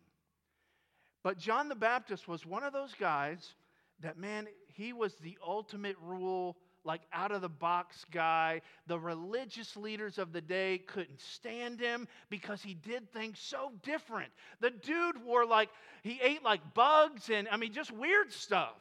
But 1.25 1.39
John 1.39 1.70
the 1.70 1.75
Baptist 1.75 2.27
was 2.27 2.46
one 2.46 2.62
of 2.62 2.72
those 2.72 2.94
guys 2.94 3.55
that, 4.01 4.15
man, 4.15 4.48
he 4.67 4.94
was 4.94 5.15
the 5.15 5.39
ultimate 5.44 5.96
rule, 6.00 6.55
like 6.84 7.01
out 7.12 7.32
of 7.32 7.41
the 7.41 7.50
box 7.50 8.05
guy. 8.12 8.62
The 8.86 9.00
religious 9.00 9.75
leaders 9.75 10.20
of 10.20 10.34
the 10.34 10.41
day 10.41 10.84
couldn't 10.86 11.20
stand 11.20 11.79
him 11.79 12.08
because 12.29 12.62
he 12.62 12.75
did 12.75 13.12
things 13.12 13.39
so 13.39 13.72
different. 13.82 14.32
The 14.60 14.70
dude 14.70 15.25
wore 15.25 15.48
like, 15.48 15.70
he 16.03 16.20
ate 16.22 16.44
like 16.44 16.75
bugs 16.75 17.32
and, 17.32 17.48
I 17.51 17.58
mean, 17.58 17.74
just 17.74 17.91
weird 17.91 18.32
stuff. 18.32 18.77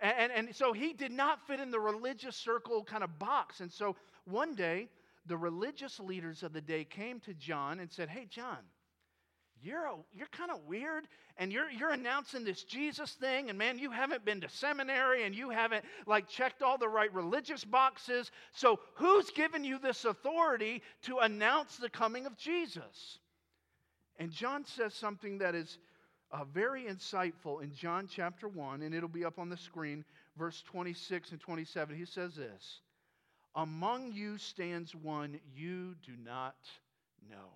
And, 0.00 0.32
and, 0.32 0.32
and 0.32 0.56
so 0.56 0.72
he 0.72 0.94
did 0.94 1.12
not 1.12 1.46
fit 1.46 1.60
in 1.60 1.70
the 1.70 1.78
religious 1.78 2.36
circle 2.36 2.84
kind 2.84 3.04
of 3.04 3.18
box. 3.18 3.60
And 3.60 3.70
so 3.70 3.96
one 4.24 4.54
day, 4.54 4.88
the 5.26 5.36
religious 5.36 6.00
leaders 6.00 6.42
of 6.42 6.54
the 6.54 6.62
day 6.62 6.84
came 6.84 7.20
to 7.20 7.34
John 7.34 7.80
and 7.80 7.92
said, 7.92 8.08
Hey, 8.08 8.24
John, 8.30 8.60
you're, 9.62 9.86
a, 9.86 9.94
you're 10.14 10.28
kind 10.28 10.50
of 10.50 10.58
weird 10.66 11.06
and 11.36 11.52
you're, 11.52 11.70
you're 11.70 11.92
announcing 11.92 12.44
this 12.44 12.64
jesus 12.64 13.12
thing 13.12 13.48
and 13.48 13.58
man 13.58 13.78
you 13.78 13.90
haven't 13.90 14.24
been 14.24 14.40
to 14.40 14.48
seminary 14.48 15.24
and 15.24 15.34
you 15.34 15.50
haven't 15.50 15.84
like 16.06 16.28
checked 16.28 16.62
all 16.62 16.78
the 16.78 16.88
right 16.88 17.12
religious 17.14 17.64
boxes. 17.64 18.30
So 18.52 18.80
who's 18.94 19.30
given 19.30 19.64
you 19.64 19.78
this 19.78 20.04
authority 20.04 20.82
to 21.02 21.18
announce 21.18 21.76
the 21.76 21.88
coming 21.88 22.26
of 22.26 22.36
jesus? 22.36 23.18
And 24.18 24.30
john 24.30 24.64
says 24.64 24.94
something 24.94 25.38
that 25.38 25.54
is 25.54 25.78
uh, 26.30 26.44
very 26.44 26.84
insightful 26.84 27.62
in 27.62 27.72
john 27.74 28.08
chapter 28.10 28.48
1 28.48 28.82
and 28.82 28.94
it'll 28.94 29.08
be 29.08 29.24
up 29.24 29.38
on 29.38 29.48
the 29.48 29.56
screen 29.56 30.04
verse 30.36 30.62
26 30.66 31.32
and 31.32 31.40
27 31.40 31.96
he 31.96 32.04
says 32.04 32.34
this 32.34 32.80
among 33.54 34.12
you 34.12 34.38
stands 34.38 34.94
one 34.94 35.38
you 35.54 35.94
do 36.06 36.12
not 36.24 36.56
know. 37.28 37.50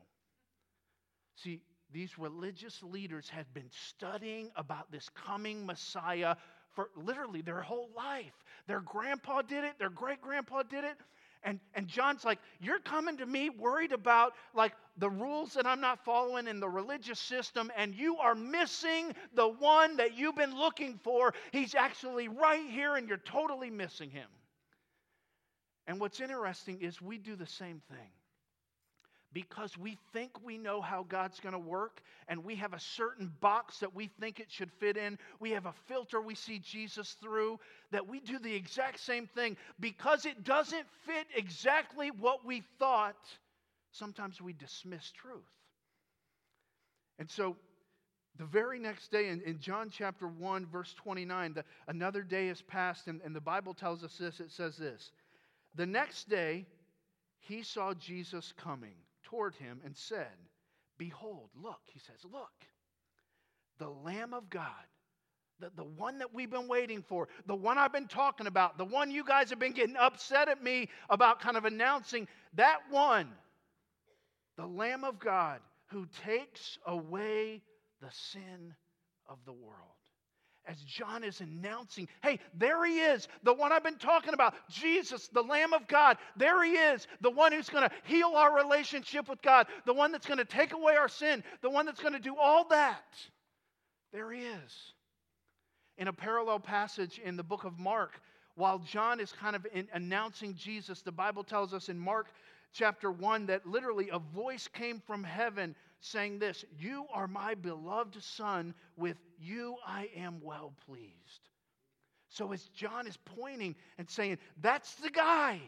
See, 1.37 1.63
these 1.93 2.19
religious 2.19 2.83
leaders 2.83 3.29
had 3.29 3.53
been 3.55 3.71
studying 3.71 4.51
about 4.57 4.91
this 4.91 5.09
coming 5.11 5.65
Messiah 5.65 6.37
for 6.75 6.91
literally 6.97 7.41
their 7.41 7.63
whole 7.63 7.89
life. 7.97 8.35
Their 8.67 8.81
grandpa 8.81 9.43
did 9.43 9.65
it, 9.65 9.79
their 9.79 9.91
great 9.91 10.21
grandpa 10.21 10.63
did 10.63 10.85
it. 10.85 10.97
And, 11.43 11.61
and 11.75 11.87
John's 11.87 12.25
like, 12.25 12.41
You're 12.61 12.81
coming 12.81 13.19
to 13.19 13.27
me 13.27 13.51
worried 13.51 13.93
about 13.93 14.33
like 14.53 14.73
the 14.99 15.09
rules 15.09 15.55
that 15.55 15.67
I'm 15.67 15.81
not 15.81 16.05
following 16.05 16.49
in 16.49 16.59
the 16.59 16.69
religious 16.69 17.21
system, 17.21 17.71
and 17.77 17.95
you 17.95 18.17
are 18.19 18.35
missing 18.35 19.15
the 19.35 19.47
one 19.47 19.97
that 19.99 20.17
you've 20.17 20.37
been 20.37 20.57
looking 20.57 20.99
for. 21.05 21.35
He's 21.53 21.75
actually 21.75 22.29
right 22.29 22.69
here, 22.69 22.97
and 22.97 23.09
you're 23.09 23.19
totally 23.19 23.71
missing 23.71 24.11
him. 24.11 24.29
And 25.87 26.01
what's 26.01 26.21
interesting 26.21 26.81
is 26.81 27.01
we 27.01 27.17
do 27.17 27.37
the 27.37 27.47
same 27.47 27.81
thing 27.89 28.11
because 29.37 29.77
we 29.77 29.99
think 30.15 30.31
we 30.43 30.57
know 30.57 30.81
how 30.81 31.03
God's 31.03 31.41
going 31.41 31.53
to 31.53 31.59
work 31.59 32.01
and 32.27 32.43
we 32.43 32.55
have 32.55 32.73
a 32.73 32.81
certain 32.81 33.31
box 33.43 33.81
that 33.81 33.95
we 33.95 34.09
think 34.19 34.41
it 34.41 34.47
should 34.49 34.73
fit 34.81 34.97
in. 34.97 35.19
We 35.41 35.51
have 35.51 35.67
a 35.67 35.75
filter 35.89 36.23
we 36.23 36.35
see 36.35 36.59
Jesus 36.59 37.15
through 37.21 37.61
that 37.91 38.09
we 38.09 38.21
do 38.21 38.39
the 38.39 38.55
exact 38.55 38.99
same 38.99 39.27
thing 39.27 39.59
because 39.79 40.25
it 40.25 40.43
doesn't 40.43 40.87
fit 41.05 41.27
exactly 41.37 42.11
what 42.13 42.47
we 42.47 42.63
thought. 42.79 43.15
Sometimes 43.93 44.41
we 44.41 44.55
dismiss 44.55 45.11
truth. 45.11 45.45
And 47.19 47.31
so 47.31 47.57
the 48.39 48.47
very 48.47 48.79
next 48.79 49.13
day 49.13 49.29
in, 49.29 49.43
in 49.43 49.59
John 49.59 49.91
chapter 49.91 50.29
1, 50.29 50.65
verse 50.65 50.95
29, 50.95 51.53
the, 51.53 51.65
another 51.89 52.23
day 52.23 52.47
has 52.47 52.63
passed, 52.63 53.07
and, 53.07 53.21
and 53.23 53.37
the 53.37 53.43
Bible 53.43 53.75
tells 53.75 54.03
us 54.03 54.17
this 54.19 54.41
it 54.41 54.51
says 54.51 54.79
this 54.79 55.11
The 55.75 55.85
next 55.85 56.31
day, 56.31 56.65
he 57.41 57.63
saw 57.63 57.93
Jesus 57.93 58.55
coming 58.57 58.95
toward 59.27 59.55
him 59.57 59.81
and 59.85 59.97
said, 59.97 60.27
Behold, 60.99 61.51
look, 61.55 61.81
he 61.93 61.99
says, 61.99 62.25
look, 62.25 62.53
the 63.79 63.89
Lamb 63.89 64.33
of 64.33 64.49
God, 64.49 64.71
the, 65.61 65.71
the 65.77 65.85
one 65.85 66.19
that 66.19 66.33
we've 66.33 66.51
been 66.51 66.69
waiting 66.69 67.03
for, 67.07 67.29
the 67.47 67.55
one 67.55 67.77
I've 67.77 67.93
been 67.93 68.09
talking 68.09 68.47
about, 68.47 68.79
the 68.79 68.85
one 68.85 69.11
you 69.11 69.25
guys 69.25 69.51
have 69.51 69.59
been 69.59 69.73
getting 69.73 69.97
upset 69.97 70.49
at 70.49 70.63
me 70.63 70.89
about 71.11 71.41
kind 71.41 71.57
of 71.57 71.67
announcing, 71.67 72.29
that 72.55 72.79
one, 72.91 73.29
the 74.57 74.67
Lamb 74.67 75.05
of 75.05 75.19
God 75.19 75.61
who 75.89 76.07
takes 76.25 76.79
away 76.87 77.63
the 78.01 78.11
sin 78.11 78.75
of 79.29 79.39
the 79.45 79.53
world 79.53 79.96
as 80.67 80.77
John 80.83 81.23
is 81.23 81.41
announcing, 81.41 82.09
hey, 82.23 82.41
there 82.55 82.85
he 82.85 82.99
is, 82.99 83.29
the 83.43 83.53
one 83.53 83.73
I've 83.73 83.85
been 83.85 83.99
talking 83.99 84.35
about, 84.35 84.55
Jesus, 84.69 85.29
the 85.29 85.43
Lamb 85.43 85.73
of 85.73 85.87
God. 85.87 86.19
There 86.37 86.63
he 86.65 86.73
is, 86.73 87.07
the 87.21 87.31
one 87.31 87.53
who's 87.53 87.69
going 87.69 87.89
to 87.89 87.95
heal 88.05 88.33
our 88.35 88.57
relationship 88.57 89.29
with 89.29 89.41
God, 89.43 89.67
the 89.85 89.95
one 89.95 90.13
that's 90.13 90.27
going 90.27 90.39
to 90.39 90.45
take 90.45 90.73
away 90.73 90.97
our 90.97 91.09
sin, 91.09 91.45
the 91.63 91.71
one 91.71 91.87
that's 91.87 92.01
going 92.01 92.15
to 92.15 92.21
do 92.21 92.37
all 92.37 92.67
that. 92.69 93.05
There 94.13 94.33
he 94.33 94.43
is. 94.43 94.93
In 95.99 96.09
a 96.09 96.13
parallel 96.13 96.61
passage 96.61 97.21
in 97.25 97.37
the 97.37 97.43
book 97.43 97.65
of 97.65 97.79
Mark, 97.79 98.21
while 98.55 98.79
John 98.79 99.21
is 99.21 99.33
kind 99.33 99.55
of 99.55 99.67
announcing 99.93 100.55
Jesus, 100.55 101.03
the 101.03 101.13
Bible 101.13 101.45
tells 101.45 101.75
us 101.75 101.89
in 101.89 101.99
Mark 101.99 102.27
chapter 102.73 103.11
1 103.11 103.47
that 103.47 103.67
literally 103.67 104.11
a 104.11 104.19
voice 104.19 104.69
came 104.69 105.01
from 105.07 105.23
heaven 105.23 105.75
saying 106.01 106.39
this 106.39 106.65
You 106.79 107.07
are 107.13 107.27
my 107.27 107.55
beloved 107.55 108.23
Son, 108.23 108.75
with 108.97 109.17
you 109.39 109.77
I 109.87 110.09
am 110.17 110.41
well 110.43 110.73
pleased. 110.87 111.49
So, 112.29 112.53
as 112.53 112.63
John 112.75 113.07
is 113.07 113.17
pointing 113.37 113.77
and 113.99 114.09
saying, 114.09 114.39
That's 114.61 114.95
the 114.97 115.11
guy, 115.11 115.61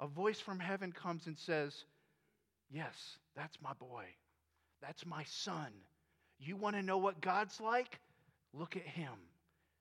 a 0.00 0.06
voice 0.06 0.40
from 0.40 0.58
heaven 0.58 0.92
comes 0.92 1.26
and 1.26 1.38
says, 1.38 1.84
Yes, 2.70 3.18
that's 3.34 3.56
my 3.62 3.72
boy. 3.74 4.04
That's 4.80 5.06
my 5.06 5.24
son. 5.24 5.72
You 6.38 6.56
want 6.56 6.76
to 6.76 6.82
know 6.82 6.98
what 6.98 7.20
God's 7.20 7.60
like? 7.60 7.98
Look 8.52 8.76
at 8.76 8.82
him. 8.82 9.14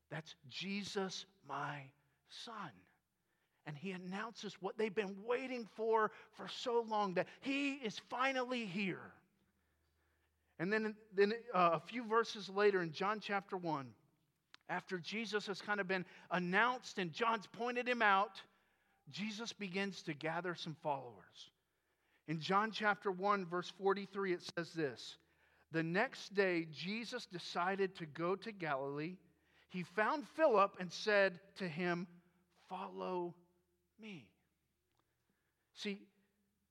That's 0.10 0.36
Jesus, 0.50 1.26
my 1.48 1.82
son 2.46 2.72
and 3.66 3.78
he 3.78 3.92
announces 3.92 4.56
what 4.62 4.78
they've 4.78 4.94
been 4.94 5.16
waiting 5.26 5.68
for 5.76 6.12
for 6.32 6.48
so 6.48 6.86
long 6.88 7.14
that 7.14 7.28
he 7.42 7.74
is 7.76 8.00
finally 8.10 8.66
here. 8.66 9.12
And 10.60 10.72
then, 10.72 10.96
then 11.14 11.34
uh, 11.54 11.72
a 11.74 11.80
few 11.80 12.06
verses 12.06 12.50
later 12.50 12.82
in 12.82 12.92
John 12.92 13.20
chapter 13.20 13.58
1, 13.58 13.88
after 14.70 14.98
Jesus 14.98 15.48
has 15.48 15.62
kind 15.62 15.80
of 15.80 15.88
been 15.88 16.06
announced 16.32 16.98
and 17.00 17.12
John's 17.12 17.48
pointed 17.48 17.88
him 17.88 18.02
out, 18.02 18.42
Jesus 19.10 19.52
begins 19.52 20.02
to 20.04 20.14
gather 20.14 20.56
some 20.56 20.76
followers. 20.82 21.52
In 22.28 22.40
John 22.40 22.72
chapter 22.72 23.12
1, 23.12 23.46
verse 23.46 23.72
43, 23.78 24.34
it 24.34 24.52
says 24.56 24.72
this 24.74 25.18
The 25.72 25.84
next 25.84 26.34
day, 26.34 26.68
Jesus 26.72 27.26
decided 27.26 27.96
to 27.98 28.06
go 28.06 28.36
to 28.38 28.52
Galilee. 28.52 29.18
He 29.70 29.84
found 29.84 30.26
Philip 30.36 30.76
and 30.80 30.92
said 30.92 31.40
to 31.58 31.68
him, 31.68 32.08
Follow 32.70 33.34
me. 34.00 34.28
See, 35.76 36.00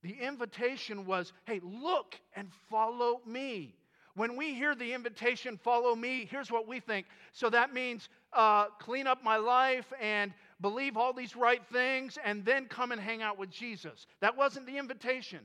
the 0.02 0.12
invitation 0.20 1.06
was, 1.06 1.32
hey, 1.46 1.60
look 1.62 2.16
and 2.34 2.48
follow 2.70 3.20
me. 3.26 3.74
When 4.14 4.36
we 4.36 4.52
hear 4.52 4.74
the 4.74 4.92
invitation, 4.92 5.58
follow 5.62 5.94
me, 5.94 6.28
here's 6.30 6.50
what 6.50 6.68
we 6.68 6.80
think. 6.80 7.06
So 7.32 7.48
that 7.50 7.72
means 7.72 8.08
uh, 8.32 8.66
clean 8.78 9.06
up 9.06 9.22
my 9.24 9.36
life 9.36 9.90
and 10.00 10.34
believe 10.60 10.96
all 10.96 11.12
these 11.12 11.34
right 11.34 11.62
things 11.72 12.18
and 12.24 12.44
then 12.44 12.66
come 12.66 12.92
and 12.92 13.00
hang 13.00 13.22
out 13.22 13.38
with 13.38 13.50
Jesus. 13.50 14.06
That 14.20 14.36
wasn't 14.36 14.66
the 14.66 14.76
invitation. 14.76 15.40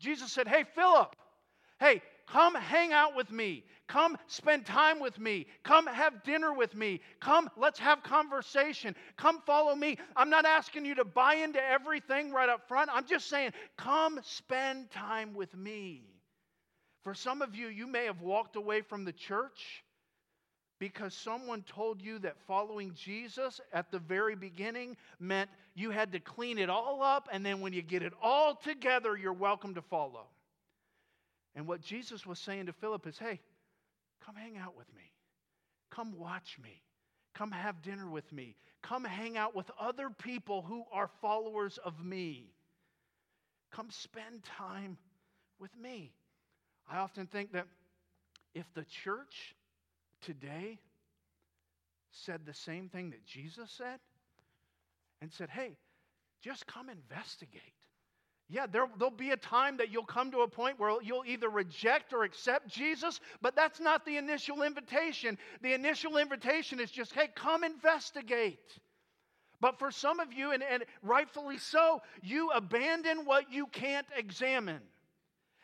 Jesus 0.00 0.32
said, 0.32 0.48
hey, 0.48 0.64
Philip, 0.74 1.14
hey, 1.78 2.02
Come 2.26 2.54
hang 2.54 2.92
out 2.92 3.14
with 3.14 3.30
me. 3.30 3.64
Come 3.86 4.16
spend 4.26 4.64
time 4.64 4.98
with 4.98 5.18
me. 5.18 5.46
Come 5.62 5.86
have 5.86 6.22
dinner 6.24 6.54
with 6.54 6.74
me. 6.74 7.00
Come, 7.20 7.50
let's 7.56 7.78
have 7.78 8.02
conversation. 8.02 8.96
Come 9.16 9.40
follow 9.46 9.74
me. 9.74 9.98
I'm 10.16 10.30
not 10.30 10.46
asking 10.46 10.86
you 10.86 10.94
to 10.96 11.04
buy 11.04 11.34
into 11.34 11.62
everything 11.62 12.32
right 12.32 12.48
up 12.48 12.66
front. 12.66 12.90
I'm 12.92 13.06
just 13.06 13.28
saying, 13.28 13.52
come 13.76 14.20
spend 14.22 14.90
time 14.90 15.34
with 15.34 15.54
me. 15.54 16.02
For 17.02 17.14
some 17.14 17.42
of 17.42 17.54
you, 17.54 17.68
you 17.68 17.86
may 17.86 18.06
have 18.06 18.22
walked 18.22 18.56
away 18.56 18.80
from 18.80 19.04
the 19.04 19.12
church 19.12 19.84
because 20.78 21.14
someone 21.14 21.62
told 21.62 22.02
you 22.02 22.18
that 22.20 22.36
following 22.46 22.92
Jesus 22.94 23.60
at 23.72 23.90
the 23.90 23.98
very 23.98 24.34
beginning 24.34 24.96
meant 25.20 25.50
you 25.74 25.90
had 25.90 26.12
to 26.12 26.20
clean 26.20 26.58
it 26.58 26.70
all 26.70 27.02
up, 27.02 27.28
and 27.32 27.44
then 27.44 27.60
when 27.60 27.72
you 27.72 27.82
get 27.82 28.02
it 28.02 28.12
all 28.22 28.54
together, 28.54 29.16
you're 29.16 29.32
welcome 29.32 29.74
to 29.74 29.82
follow. 29.82 30.26
And 31.54 31.66
what 31.66 31.80
Jesus 31.80 32.26
was 32.26 32.38
saying 32.38 32.66
to 32.66 32.72
Philip 32.72 33.06
is 33.06 33.18
hey, 33.18 33.40
come 34.24 34.34
hang 34.34 34.56
out 34.56 34.76
with 34.76 34.92
me. 34.94 35.12
Come 35.90 36.18
watch 36.18 36.58
me. 36.62 36.82
Come 37.34 37.52
have 37.52 37.82
dinner 37.82 38.08
with 38.08 38.32
me. 38.32 38.56
Come 38.82 39.04
hang 39.04 39.36
out 39.36 39.54
with 39.54 39.70
other 39.78 40.10
people 40.10 40.62
who 40.62 40.84
are 40.92 41.08
followers 41.20 41.78
of 41.84 42.04
me. 42.04 42.52
Come 43.72 43.90
spend 43.90 44.44
time 44.44 44.98
with 45.58 45.76
me. 45.76 46.12
I 46.90 46.98
often 46.98 47.26
think 47.26 47.52
that 47.52 47.66
if 48.54 48.66
the 48.74 48.84
church 48.84 49.54
today 50.20 50.78
said 52.10 52.40
the 52.46 52.54
same 52.54 52.88
thing 52.88 53.10
that 53.10 53.24
Jesus 53.26 53.70
said 53.70 53.98
and 55.20 55.32
said, 55.32 55.50
hey, 55.50 55.76
just 56.40 56.66
come 56.66 56.88
investigate. 56.88 57.62
Yeah, 58.54 58.66
there, 58.70 58.86
will 59.00 59.10
be 59.10 59.32
a 59.32 59.36
time 59.36 59.78
that 59.78 59.90
you'll 59.90 60.04
come 60.04 60.30
to 60.30 60.42
a 60.42 60.48
point 60.48 60.78
where 60.78 61.02
you'll 61.02 61.24
either 61.26 61.48
reject 61.48 62.12
or 62.12 62.22
accept 62.22 62.68
Jesus, 62.68 63.18
but 63.42 63.56
that's 63.56 63.80
not 63.80 64.06
the 64.06 64.16
initial 64.16 64.62
invitation. 64.62 65.36
The 65.60 65.72
initial 65.72 66.18
invitation 66.18 66.78
is 66.78 66.92
just, 66.92 67.12
hey, 67.14 67.30
come 67.34 67.64
investigate. 67.64 68.78
But 69.60 69.80
for 69.80 69.90
some 69.90 70.20
of 70.20 70.32
you, 70.32 70.52
and, 70.52 70.62
and 70.62 70.84
rightfully 71.02 71.58
so, 71.58 72.00
you 72.22 72.50
abandon 72.50 73.24
what 73.24 73.52
you 73.52 73.66
can't 73.66 74.06
examine. 74.16 74.82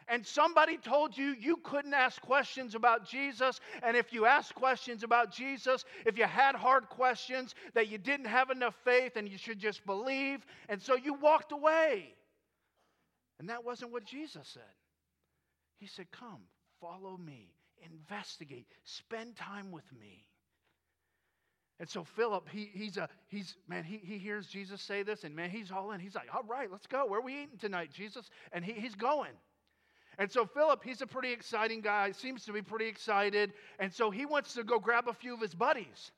And 0.08 0.26
somebody 0.26 0.76
told 0.76 1.16
you 1.16 1.36
you 1.38 1.58
couldn't 1.58 1.94
ask 1.94 2.20
questions 2.20 2.74
about 2.74 3.08
Jesus. 3.08 3.60
And 3.84 3.96
if 3.96 4.12
you 4.12 4.26
asked 4.26 4.56
questions 4.56 5.04
about 5.04 5.30
Jesus, 5.30 5.84
if 6.04 6.18
you 6.18 6.24
had 6.24 6.56
hard 6.56 6.88
questions, 6.88 7.54
that 7.74 7.86
you 7.86 7.98
didn't 7.98 8.26
have 8.26 8.50
enough 8.50 8.74
faith 8.84 9.14
and 9.14 9.28
you 9.28 9.38
should 9.38 9.60
just 9.60 9.86
believe. 9.86 10.44
And 10.68 10.82
so 10.82 10.96
you 10.96 11.14
walked 11.14 11.52
away. 11.52 12.14
And 13.40 13.48
that 13.48 13.64
wasn't 13.64 13.90
what 13.90 14.04
Jesus 14.04 14.46
said. 14.46 14.62
He 15.78 15.86
said, 15.86 16.06
Come, 16.12 16.42
follow 16.78 17.16
me, 17.16 17.54
investigate, 17.82 18.66
spend 18.84 19.34
time 19.34 19.72
with 19.72 19.90
me. 19.98 20.26
And 21.78 21.88
so 21.88 22.04
Philip, 22.04 22.46
he, 22.52 22.68
he's 22.74 22.98
a 22.98 23.08
he's 23.28 23.56
man, 23.66 23.82
he, 23.82 23.96
he 23.96 24.18
hears 24.18 24.46
Jesus 24.46 24.82
say 24.82 25.02
this, 25.02 25.24
and 25.24 25.34
man, 25.34 25.48
he's 25.48 25.72
all 25.72 25.92
in. 25.92 26.00
He's 26.00 26.14
like, 26.14 26.28
all 26.34 26.42
right, 26.42 26.70
let's 26.70 26.86
go. 26.86 27.06
Where 27.06 27.20
are 27.20 27.22
we 27.22 27.44
eating 27.44 27.56
tonight, 27.58 27.90
Jesus? 27.90 28.28
And 28.52 28.62
he, 28.62 28.72
he's 28.72 28.94
going. 28.94 29.32
And 30.18 30.30
so 30.30 30.44
Philip, 30.44 30.84
he's 30.84 31.00
a 31.00 31.06
pretty 31.06 31.32
exciting 31.32 31.80
guy, 31.80 32.12
seems 32.12 32.44
to 32.44 32.52
be 32.52 32.60
pretty 32.60 32.88
excited. 32.88 33.54
And 33.78 33.90
so 33.90 34.10
he 34.10 34.26
wants 34.26 34.52
to 34.54 34.64
go 34.64 34.78
grab 34.78 35.08
a 35.08 35.14
few 35.14 35.32
of 35.32 35.40
his 35.40 35.54
buddies. 35.54 36.12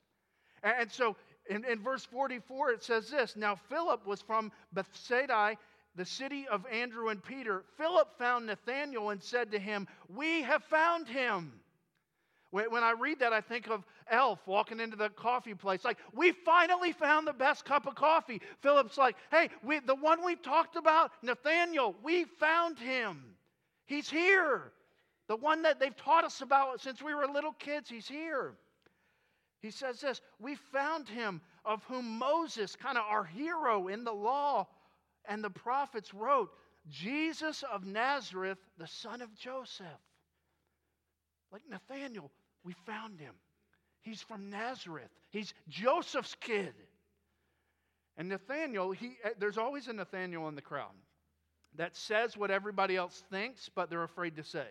And, 0.64 0.74
and 0.80 0.90
so 0.90 1.14
in, 1.48 1.64
in 1.64 1.78
verse 1.80 2.04
44, 2.04 2.72
it 2.72 2.82
says 2.82 3.10
this 3.10 3.36
Now 3.36 3.54
Philip 3.54 4.04
was 4.04 4.20
from 4.20 4.50
Bethsaida 4.72 5.56
the 5.94 6.04
city 6.04 6.46
of 6.48 6.64
Andrew 6.66 7.08
and 7.08 7.22
Peter, 7.22 7.64
Philip 7.76 8.16
found 8.18 8.46
Nathanael 8.46 9.10
and 9.10 9.22
said 9.22 9.52
to 9.52 9.58
him, 9.58 9.86
We 10.08 10.42
have 10.42 10.64
found 10.64 11.08
him. 11.08 11.52
When 12.50 12.84
I 12.84 12.90
read 12.90 13.20
that, 13.20 13.32
I 13.32 13.40
think 13.40 13.70
of 13.70 13.82
Elf 14.10 14.38
walking 14.46 14.78
into 14.78 14.94
the 14.94 15.08
coffee 15.08 15.54
place. 15.54 15.86
Like, 15.86 15.96
we 16.12 16.32
finally 16.32 16.92
found 16.92 17.26
the 17.26 17.32
best 17.32 17.64
cup 17.64 17.86
of 17.86 17.94
coffee. 17.94 18.42
Philip's 18.60 18.98
like, 18.98 19.16
hey, 19.30 19.48
we, 19.62 19.80
the 19.80 19.94
one 19.94 20.22
we've 20.22 20.42
talked 20.42 20.76
about, 20.76 21.12
Nathaniel, 21.22 21.94
we 22.02 22.24
found 22.24 22.78
him. 22.78 23.22
He's 23.86 24.10
here. 24.10 24.72
The 25.28 25.36
one 25.36 25.62
that 25.62 25.80
they've 25.80 25.96
taught 25.96 26.24
us 26.24 26.42
about 26.42 26.82
since 26.82 27.00
we 27.00 27.14
were 27.14 27.26
little 27.26 27.54
kids, 27.54 27.88
he's 27.88 28.06
here. 28.06 28.52
He 29.62 29.70
says 29.70 30.00
this 30.00 30.20
We 30.38 30.56
found 30.56 31.08
him 31.08 31.40
of 31.64 31.82
whom 31.84 32.18
Moses, 32.18 32.76
kind 32.76 32.98
of 32.98 33.04
our 33.08 33.24
hero 33.24 33.88
in 33.88 34.04
the 34.04 34.12
law 34.12 34.66
and 35.28 35.42
the 35.42 35.50
prophets, 35.50 36.12
wrote 36.12 36.50
Jesus 36.88 37.64
of 37.72 37.84
Nazareth, 37.84 38.58
the 38.78 38.86
son 38.86 39.22
of 39.22 39.34
Joseph. 39.34 39.86
Like 41.52 41.62
Nathaniel, 41.68 42.30
we 42.64 42.74
found 42.86 43.20
him. 43.20 43.34
He's 44.00 44.20
from 44.20 44.50
Nazareth. 44.50 45.10
He's 45.30 45.54
Joseph's 45.68 46.34
kid. 46.40 46.74
And 48.16 48.28
Nathaniel, 48.28 48.92
he, 48.92 49.16
eh, 49.24 49.30
there's 49.38 49.58
always 49.58 49.88
a 49.88 49.92
Nathaniel 49.92 50.48
in 50.48 50.54
the 50.54 50.62
crowd 50.62 50.92
that 51.76 51.96
says 51.96 52.36
what 52.36 52.50
everybody 52.50 52.96
else 52.96 53.22
thinks, 53.30 53.70
but 53.74 53.88
they're 53.88 54.02
afraid 54.02 54.36
to 54.36 54.44
say. 54.44 54.66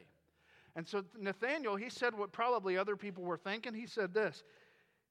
And 0.75 0.87
so 0.87 1.03
Nathaniel, 1.17 1.75
he 1.75 1.89
said 1.89 2.17
what 2.17 2.31
probably 2.31 2.77
other 2.77 2.95
people 2.95 3.23
were 3.23 3.37
thinking. 3.37 3.73
He 3.73 3.87
said 3.87 4.13
this 4.13 4.43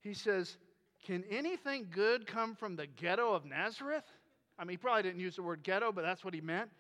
He 0.01 0.15
says, 0.15 0.57
Can 1.05 1.25
anything 1.31 1.89
good 1.91 2.27
come 2.27 2.55
from 2.55 2.77
the 2.77 2.87
ghetto 2.87 3.33
of 3.33 3.45
Nazareth? 3.45 4.05
I 4.61 4.65
mean, 4.65 4.73
he 4.73 4.77
probably 4.77 5.05
didn't 5.05 5.21
use 5.21 5.37
the 5.37 5.43
word 5.43 5.63
ghetto, 5.63 5.91
but 5.91 6.03
that's 6.03 6.23
what 6.23 6.35
he 6.35 6.43
meant. 6.43 6.71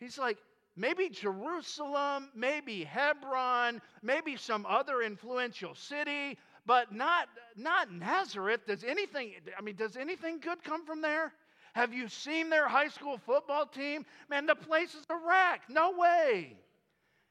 He's 0.00 0.18
like, 0.18 0.36
maybe 0.76 1.08
Jerusalem, 1.08 2.30
maybe 2.34 2.82
Hebron, 2.82 3.80
maybe 4.02 4.36
some 4.36 4.66
other 4.66 5.00
influential 5.00 5.76
city, 5.76 6.36
but 6.66 6.92
not, 6.92 7.28
not 7.56 7.92
Nazareth. 7.92 8.62
Does 8.66 8.82
anything, 8.82 9.34
I 9.56 9.62
mean, 9.62 9.76
does 9.76 9.96
anything 9.96 10.40
good 10.40 10.64
come 10.64 10.84
from 10.84 11.00
there? 11.00 11.32
Have 11.74 11.94
you 11.94 12.08
seen 12.08 12.50
their 12.50 12.68
high 12.68 12.88
school 12.88 13.18
football 13.18 13.66
team? 13.66 14.04
Man, 14.28 14.46
the 14.46 14.56
place 14.56 14.94
is 14.94 15.04
a 15.08 15.16
wreck. 15.16 15.62
No 15.68 15.92
way. 15.96 16.56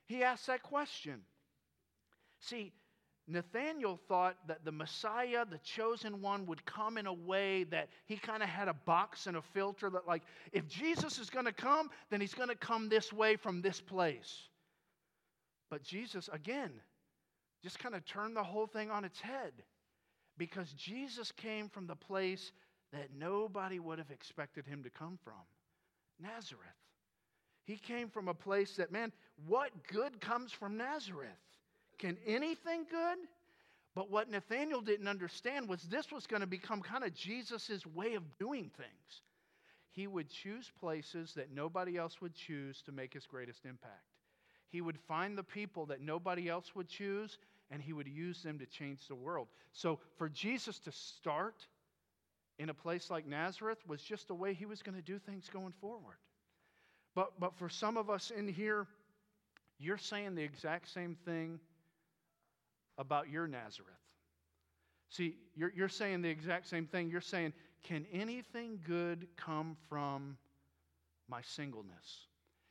He 0.05 0.23
asked 0.23 0.47
that 0.47 0.63
question. 0.63 1.21
See, 2.39 2.71
Nathaniel 3.27 3.99
thought 4.09 4.35
that 4.47 4.65
the 4.65 4.71
Messiah, 4.71 5.45
the 5.49 5.59
chosen 5.59 6.21
one, 6.21 6.45
would 6.45 6.65
come 6.65 6.97
in 6.97 7.07
a 7.07 7.13
way 7.13 7.63
that 7.65 7.89
he 8.05 8.17
kind 8.17 8.43
of 8.43 8.49
had 8.49 8.67
a 8.67 8.73
box 8.73 9.27
and 9.27 9.37
a 9.37 9.41
filter 9.41 9.89
that, 9.89 10.05
like, 10.05 10.23
if 10.51 10.67
Jesus 10.67 11.17
is 11.19 11.29
going 11.29 11.45
to 11.45 11.53
come, 11.53 11.89
then 12.09 12.19
he's 12.19 12.33
going 12.33 12.49
to 12.49 12.55
come 12.55 12.89
this 12.89 13.13
way 13.13 13.37
from 13.37 13.61
this 13.61 13.79
place. 13.79 14.49
But 15.69 15.83
Jesus, 15.83 16.29
again, 16.33 16.71
just 17.63 17.79
kind 17.79 17.95
of 17.95 18.05
turned 18.05 18.35
the 18.35 18.43
whole 18.43 18.67
thing 18.67 18.91
on 18.91 19.05
its 19.05 19.21
head 19.21 19.53
because 20.37 20.73
Jesus 20.73 21.31
came 21.31 21.69
from 21.69 21.87
the 21.87 21.95
place 21.95 22.51
that 22.91 23.09
nobody 23.17 23.79
would 23.79 23.99
have 23.99 24.11
expected 24.11 24.67
him 24.67 24.83
to 24.83 24.89
come 24.89 25.17
from 25.23 25.33
Nazareth. 26.19 26.61
He 27.65 27.77
came 27.77 28.09
from 28.09 28.27
a 28.27 28.33
place 28.33 28.75
that, 28.75 28.91
man, 28.91 29.13
what 29.47 29.71
good 29.87 30.19
comes 30.19 30.51
from 30.51 30.75
Nazareth? 30.75 31.29
Can 31.99 32.17
anything 32.25 32.85
good? 32.89 33.17
But 33.95 34.09
what 34.09 34.29
Nathaniel 34.29 34.81
didn't 34.81 35.07
understand 35.07 35.69
was 35.69 35.83
this 35.83 36.11
was 36.11 36.25
going 36.25 36.41
to 36.41 36.47
become 36.47 36.81
kind 36.81 37.03
of 37.03 37.13
Jesus' 37.13 37.85
way 37.93 38.15
of 38.15 38.23
doing 38.39 38.71
things. 38.75 39.21
He 39.91 40.07
would 40.07 40.29
choose 40.29 40.71
places 40.79 41.33
that 41.35 41.53
nobody 41.53 41.97
else 41.97 42.19
would 42.19 42.33
choose 42.33 42.81
to 42.83 42.91
make 42.91 43.13
his 43.13 43.27
greatest 43.27 43.65
impact. 43.65 44.01
He 44.69 44.81
would 44.81 44.97
find 45.07 45.37
the 45.37 45.43
people 45.43 45.85
that 45.87 46.01
nobody 46.01 46.49
else 46.49 46.73
would 46.73 46.87
choose, 46.87 47.37
and 47.69 47.79
he 47.79 47.93
would 47.93 48.07
use 48.07 48.41
them 48.41 48.57
to 48.57 48.65
change 48.65 49.07
the 49.07 49.15
world. 49.15 49.47
So 49.71 49.99
for 50.17 50.29
Jesus 50.29 50.79
to 50.79 50.91
start 50.91 51.67
in 52.57 52.69
a 52.69 52.73
place 52.73 53.11
like 53.11 53.27
Nazareth 53.27 53.77
was 53.87 54.01
just 54.01 54.27
the 54.27 54.33
way 54.33 54.55
he 54.55 54.65
was 54.65 54.81
going 54.81 54.95
to 54.95 55.03
do 55.03 55.19
things 55.19 55.47
going 55.53 55.73
forward. 55.79 56.17
But, 57.13 57.39
but 57.39 57.55
for 57.55 57.69
some 57.69 57.97
of 57.97 58.09
us 58.09 58.31
in 58.31 58.47
here, 58.47 58.87
you're 59.77 59.99
saying 59.99 60.33
the 60.33 60.43
exact 60.43 60.89
same 60.89 61.15
thing 61.25 61.59
about 62.97 63.29
your 63.29 63.47
Nazareth. 63.47 63.89
See, 65.09 65.35
you're, 65.55 65.71
you're 65.75 65.89
saying 65.89 66.21
the 66.21 66.29
exact 66.29 66.67
same 66.67 66.87
thing. 66.87 67.09
You're 67.09 67.21
saying, 67.21 67.53
can 67.83 68.05
anything 68.11 68.79
good 68.85 69.27
come 69.37 69.77
from 69.89 70.37
my 71.29 71.41
singleness? 71.41 72.27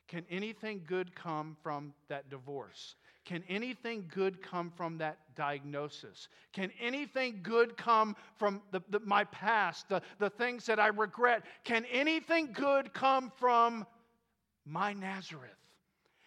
Can 0.09 0.25
anything 0.29 0.83
good 0.87 1.15
come 1.15 1.57
from 1.63 1.95
that 2.09 2.29
divorce? 2.29 2.97
Can 3.25 3.45
anything 3.49 4.11
good 4.13 4.43
come 4.43 4.73
from 4.77 4.99
that 4.99 5.19
diagnosis? 5.37 6.29
Can 6.53 6.73
anything 6.81 7.41
good 7.43 7.77
come 7.77 8.17
from 8.37 8.61
the, 8.73 8.83
the, 8.91 9.01
my 9.01 9.25
past, 9.25 9.89
the, 9.89 10.03
the 10.19 10.29
things 10.29 10.67
that 10.67 10.81
I 10.81 10.89
regret? 10.89 11.45
Can 11.65 11.85
anything 11.91 12.53
good 12.53 12.93
come 12.93 13.31
from 13.39 13.87
my 14.67 14.93
Nazareth? 14.93 15.51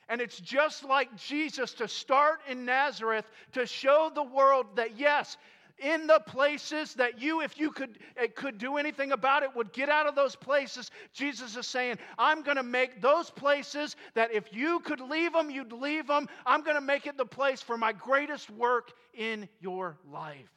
And 0.07 0.21
it's 0.21 0.39
just 0.39 0.83
like 0.83 1.15
Jesus 1.15 1.73
to 1.75 1.87
start 1.87 2.39
in 2.47 2.65
Nazareth 2.65 3.25
to 3.53 3.65
show 3.65 4.11
the 4.13 4.23
world 4.23 4.67
that, 4.75 4.97
yes, 4.97 5.37
in 5.79 6.07
the 6.07 6.19
places 6.19 6.93
that 6.93 7.21
you, 7.21 7.41
if 7.41 7.59
you 7.59 7.71
could, 7.71 7.99
eh, 8.17 8.27
could 8.27 8.57
do 8.57 8.77
anything 8.77 9.11
about 9.11 9.43
it, 9.43 9.53
would 9.55 9.73
get 9.73 9.89
out 9.89 10.07
of 10.07 10.15
those 10.15 10.35
places. 10.35 10.89
Jesus 11.13 11.57
is 11.57 11.67
saying, 11.67 11.97
I'm 12.17 12.43
going 12.43 12.57
to 12.57 12.63
make 12.63 13.01
those 13.01 13.29
places 13.29 13.95
that 14.13 14.33
if 14.33 14.53
you 14.53 14.79
could 14.79 15.01
leave 15.01 15.33
them, 15.33 15.49
you'd 15.49 15.73
leave 15.73 16.07
them. 16.07 16.27
I'm 16.45 16.61
going 16.61 16.75
to 16.75 16.81
make 16.81 17.07
it 17.07 17.17
the 17.17 17.25
place 17.25 17.61
for 17.61 17.77
my 17.77 17.91
greatest 17.91 18.49
work 18.49 18.91
in 19.13 19.49
your 19.59 19.97
life. 20.09 20.49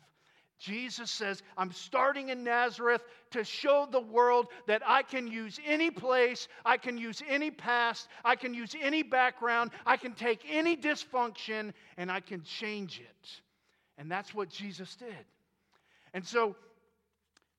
Jesus 0.58 1.10
says, 1.10 1.42
I'm 1.56 1.70
starting 1.70 2.30
in 2.30 2.42
Nazareth 2.42 3.02
to 3.30 3.44
show 3.44 3.86
the 3.90 4.00
world 4.00 4.48
that 4.66 4.82
I 4.84 5.02
can 5.02 5.28
use 5.28 5.60
any 5.64 5.90
place, 5.90 6.48
I 6.64 6.76
can 6.76 6.98
use 6.98 7.22
any 7.28 7.50
past, 7.50 8.08
I 8.24 8.34
can 8.34 8.52
use 8.54 8.74
any 8.80 9.04
background, 9.04 9.70
I 9.86 9.96
can 9.96 10.14
take 10.14 10.44
any 10.48 10.76
dysfunction, 10.76 11.72
and 11.96 12.10
I 12.10 12.20
can 12.20 12.42
change 12.42 13.00
it. 13.00 13.30
And 13.98 14.10
that's 14.10 14.34
what 14.34 14.48
Jesus 14.48 14.96
did. 14.96 15.26
And 16.12 16.26
so, 16.26 16.56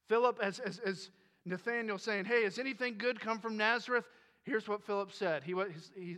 Philip, 0.08 0.40
as, 0.42 0.60
as, 0.60 0.80
as 0.80 1.10
Nathaniel 1.46 1.98
saying, 1.98 2.26
Hey, 2.26 2.44
has 2.44 2.60
anything 2.60 2.98
good 2.98 3.20
come 3.20 3.40
from 3.40 3.56
Nazareth? 3.56 4.06
Here's 4.44 4.68
what 4.68 4.84
Philip 4.84 5.12
said. 5.14 5.44
He, 5.44 5.54
was, 5.54 5.92
he 5.96 6.18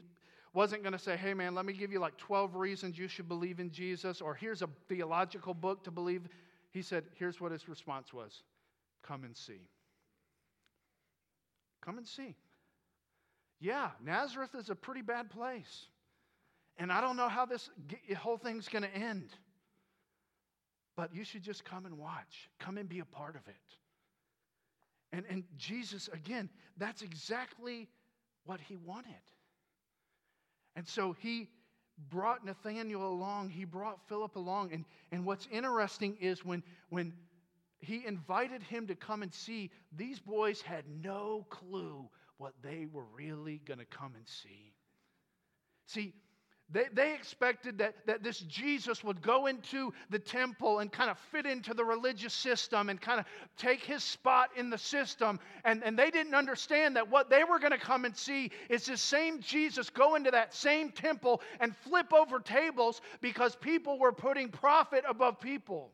wasn't 0.54 0.84
going 0.84 0.94
to 0.94 1.00
say, 1.00 1.15
Hey, 1.15 1.34
man, 1.34 1.54
let 1.54 1.65
me 1.65 1.74
give 1.74 1.91
you 1.91 2.00
like 2.00 2.17
12 2.17 2.56
reasons 2.56 2.98
you 2.98 3.08
should 3.08 3.28
believe 3.28 3.60
in 3.60 3.70
Jesus, 3.70 4.22
or 4.22 4.34
here's 4.34 4.62
a 4.62 4.70
theological 4.88 5.54
book 5.54 5.84
to 5.84 5.91
believe. 5.91 6.24
He 6.71 6.81
said, 6.81 7.03
Here's 7.15 7.39
what 7.39 7.51
his 7.51 7.67
response 7.69 8.13
was 8.13 8.43
Come 9.03 9.23
and 9.23 9.36
see. 9.36 9.67
Come 11.81 11.97
and 11.97 12.07
see. 12.07 12.36
Yeah, 13.60 13.89
Nazareth 14.03 14.55
is 14.55 14.69
a 14.69 14.75
pretty 14.75 15.01
bad 15.01 15.29
place. 15.29 15.86
And 16.77 16.91
I 16.91 17.01
don't 17.01 17.15
know 17.15 17.29
how 17.29 17.45
this 17.45 17.69
whole 18.17 18.38
thing's 18.38 18.67
going 18.67 18.84
to 18.84 18.95
end. 18.95 19.29
But 20.95 21.13
you 21.13 21.23
should 21.23 21.43
just 21.43 21.63
come 21.63 21.86
and 21.86 21.97
watch, 21.97 22.49
come 22.60 22.77
and 22.77 22.88
be 22.88 22.99
a 22.99 23.05
part 23.05 23.36
of 23.36 23.47
it. 23.47 23.55
And, 25.13 25.25
and 25.29 25.43
Jesus, 25.57 26.10
again, 26.13 26.49
that's 26.77 27.01
exactly 27.01 27.88
what 28.45 28.60
he 28.60 28.77
wanted. 28.77 29.12
And 30.75 30.88
so 30.88 31.15
he 31.19 31.49
brought 32.10 32.45
Nathaniel 32.45 33.08
along, 33.08 33.49
he 33.49 33.65
brought 33.65 33.99
Philip 34.08 34.36
along. 34.36 34.73
And, 34.73 34.86
and 35.12 35.25
what's 35.25 35.47
interesting 35.51 36.17
is 36.19 36.45
when, 36.45 36.63
when 36.89 37.13
he 37.80 38.06
invited 38.06 38.63
him 38.63 38.88
to 38.88 38.95
come 38.95 39.23
and 39.23 39.34
see, 39.34 39.71
these 39.95 40.19
boys 40.19 40.62
had 40.62 40.86
no 41.04 41.45
clue 41.49 42.10
what 42.38 42.54
they 42.62 42.88
were 42.91 43.06
really 43.15 43.62
going 43.65 43.80
to 43.80 43.86
come 43.86 44.13
and 44.15 44.27
see. 44.27 44.73
See, 45.86 46.13
they, 46.71 46.86
they 46.93 47.13
expected 47.13 47.77
that, 47.79 47.95
that 48.05 48.23
this 48.23 48.39
Jesus 48.39 49.03
would 49.03 49.21
go 49.21 49.47
into 49.47 49.93
the 50.10 50.19
temple 50.19 50.79
and 50.79 50.91
kind 50.91 51.10
of 51.10 51.17
fit 51.17 51.45
into 51.45 51.73
the 51.73 51.84
religious 51.84 52.34
system 52.34 52.89
and 52.89 52.99
kind 52.99 53.19
of 53.19 53.25
take 53.57 53.84
his 53.84 54.03
spot 54.03 54.49
in 54.55 54.69
the 54.69 54.77
system. 54.77 55.39
And, 55.65 55.84
and 55.84 55.99
they 55.99 56.10
didn't 56.12 56.36
understand 56.36 56.95
that 56.95 57.10
what 57.10 57.29
they 57.29 57.43
were 57.43 57.60
going 57.60 57.71
to 57.71 57.77
come 57.77 58.05
and 58.05 58.15
see 58.15 58.51
is 58.69 58.86
this 58.86 59.01
same 59.01 59.41
Jesus 59.41 59.89
go 59.89 60.15
into 60.15 60.31
that 60.31 60.53
same 60.53 60.91
temple 60.91 61.41
and 61.60 61.75
flip 61.75 62.13
over 62.13 62.39
tables 62.39 63.01
because 63.19 63.55
people 63.55 63.99
were 63.99 64.13
putting 64.13 64.49
profit 64.49 65.03
above 65.07 65.39
people. 65.39 65.91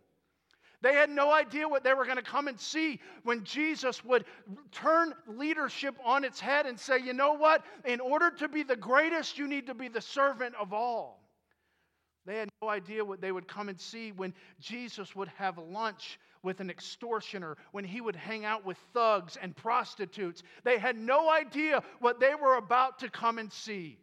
They 0.82 0.94
had 0.94 1.10
no 1.10 1.34
idea 1.34 1.68
what 1.68 1.84
they 1.84 1.94
were 1.94 2.06
going 2.06 2.18
to 2.18 2.22
come 2.22 2.48
and 2.48 2.60
see 2.60 3.00
when 3.24 3.44
Jesus 3.44 4.06
would 4.06 4.26
turn 4.72 5.14
leadership 5.28 5.96
on 6.04 6.24
its 6.24 6.40
head 6.40 6.68
and 6.68 6.80
say, 6.80 7.00
you 7.00 7.14
know 7.14 7.34
what? 7.34 7.64
In 7.86 8.00
order 8.00 8.30
to 8.32 8.48
be 8.48 8.64
the 8.64 8.76
greatest, 8.76 9.40
you 9.40 9.48
need 9.48 9.66
to 9.68 9.74
be 9.74 9.88
the 9.88 10.02
servant 10.02 10.54
of 10.60 10.74
all. 10.74 11.24
They 12.28 12.38
had 12.38 12.50
no 12.62 12.70
idea 12.70 13.04
what 13.04 13.22
they 13.22 13.32
would 13.32 13.48
come 13.48 13.70
and 13.70 13.80
see 13.80 14.12
when 14.12 14.34
Jesus 14.60 15.16
would 15.16 15.30
have 15.38 15.58
lunch 15.58 16.20
with 16.44 16.60
an 16.60 16.70
extortioner, 16.70 17.58
when 17.72 17.86
he 17.86 18.02
would 18.02 18.16
hang 18.16 18.46
out 18.46 18.66
with 18.66 18.78
thugs 18.94 19.38
and 19.42 19.56
prostitutes. 19.56 20.44
They 20.64 20.78
had 20.78 20.98
no 20.98 21.32
idea 21.32 21.82
what 22.00 22.20
they 22.20 22.36
were 22.36 22.58
about 22.58 23.00
to 23.00 23.10
come 23.10 23.40
and 23.40 23.52
see. 23.52 23.98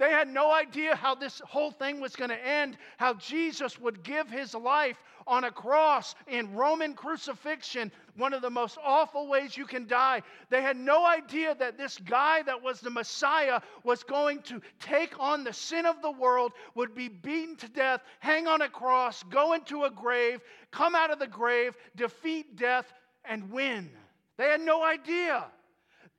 They 0.00 0.12
had 0.12 0.28
no 0.28 0.50
idea 0.50 0.96
how 0.96 1.14
this 1.14 1.42
whole 1.44 1.72
thing 1.72 2.00
was 2.00 2.16
going 2.16 2.30
to 2.30 2.46
end, 2.46 2.78
how 2.96 3.12
Jesus 3.12 3.78
would 3.78 4.02
give 4.02 4.30
his 4.30 4.54
life 4.54 4.96
on 5.26 5.44
a 5.44 5.50
cross 5.50 6.14
in 6.26 6.54
Roman 6.54 6.94
crucifixion, 6.94 7.92
one 8.16 8.32
of 8.32 8.40
the 8.40 8.48
most 8.48 8.78
awful 8.82 9.28
ways 9.28 9.58
you 9.58 9.66
can 9.66 9.86
die. 9.86 10.22
They 10.48 10.62
had 10.62 10.78
no 10.78 11.04
idea 11.04 11.54
that 11.54 11.76
this 11.76 11.98
guy 11.98 12.40
that 12.44 12.62
was 12.62 12.80
the 12.80 12.88
Messiah 12.88 13.60
was 13.84 14.02
going 14.02 14.40
to 14.44 14.62
take 14.78 15.20
on 15.20 15.44
the 15.44 15.52
sin 15.52 15.84
of 15.84 16.00
the 16.00 16.10
world, 16.10 16.52
would 16.74 16.94
be 16.94 17.08
beaten 17.08 17.56
to 17.56 17.68
death, 17.68 18.00
hang 18.20 18.46
on 18.46 18.62
a 18.62 18.70
cross, 18.70 19.22
go 19.24 19.52
into 19.52 19.84
a 19.84 19.90
grave, 19.90 20.40
come 20.70 20.94
out 20.94 21.10
of 21.10 21.18
the 21.18 21.26
grave, 21.26 21.76
defeat 21.94 22.56
death, 22.56 22.90
and 23.26 23.52
win. 23.52 23.90
They 24.38 24.46
had 24.46 24.62
no 24.62 24.82
idea. 24.82 25.44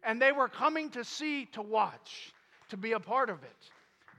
And 0.03 0.21
they 0.21 0.31
were 0.31 0.49
coming 0.49 0.91
to 0.91 1.03
see 1.03 1.45
to 1.53 1.63
watch 1.63 2.31
to 2.71 2.77
be 2.77 2.93
a 2.93 2.99
part 2.99 3.29
of 3.29 3.43
it. 3.43 3.69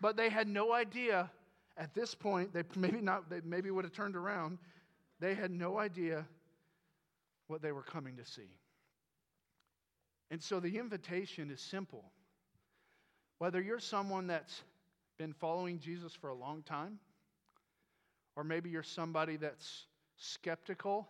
But 0.01 0.17
they 0.17 0.31
had 0.31 0.49
no 0.49 0.73
idea 0.73 1.31
at 1.77 1.95
this 1.95 2.15
point, 2.15 2.53
they 2.53 2.62
maybe 2.77 3.01
not, 3.01 3.29
they 3.29 3.41
maybe 3.45 3.71
would 3.71 3.85
have 3.85 3.93
turned 3.93 4.17
around. 4.17 4.59
They 5.21 5.35
had 5.35 5.51
no 5.51 5.79
idea 5.79 6.25
what 7.49 7.62
they 7.62 7.73
were 7.73 7.83
coming 7.83 8.17
to 8.17 8.25
see. 8.25 8.51
And 10.31 10.43
so 10.43 10.61
the 10.61 10.79
invitation 10.79 11.51
is 11.51 11.61
simple. 11.61 12.05
Whether 13.38 13.61
you're 13.61 13.81
someone 13.81 14.27
that's 14.27 14.62
been 15.19 15.33
following 15.33 15.79
Jesus 15.79 16.15
for 16.15 16.31
a 16.31 16.35
long 16.35 16.62
time, 16.62 16.99
or 18.37 18.45
maybe 18.45 18.71
you're 18.71 18.83
somebody 18.83 19.37
that's 19.37 19.87
skeptical 20.17 21.09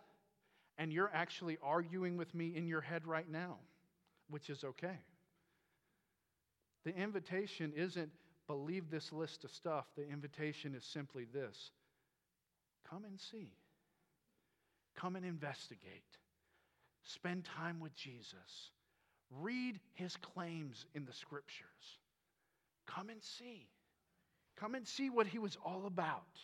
and 0.77 0.91
you're 0.91 1.11
actually 1.13 1.57
arguing 1.63 2.17
with 2.17 2.33
me 2.35 2.53
in 2.55 2.67
your 2.67 2.81
head 2.81 3.07
right 3.07 3.29
now, 3.29 3.57
which 4.29 4.49
is 4.49 4.63
okay. 4.63 4.99
The 6.85 6.95
invitation 6.95 7.73
isn't 7.75 8.11
believe 8.47 8.89
this 8.89 9.11
list 9.11 9.43
of 9.43 9.51
stuff. 9.51 9.85
The 9.95 10.07
invitation 10.07 10.75
is 10.75 10.83
simply 10.83 11.25
this 11.33 11.71
come 12.89 13.05
and 13.05 13.19
see, 13.19 13.51
come 14.95 15.15
and 15.15 15.25
investigate, 15.25 16.03
spend 17.03 17.45
time 17.45 17.79
with 17.79 17.95
Jesus, 17.95 18.71
read 19.31 19.79
his 19.93 20.15
claims 20.17 20.85
in 20.93 21.05
the 21.05 21.13
scriptures. 21.13 21.97
Come 22.85 23.09
and 23.09 23.23
see. 23.23 23.67
Come 24.57 24.75
and 24.75 24.87
see 24.87 25.09
what 25.09 25.25
he 25.25 25.39
was 25.39 25.57
all 25.65 25.85
about. 25.87 26.37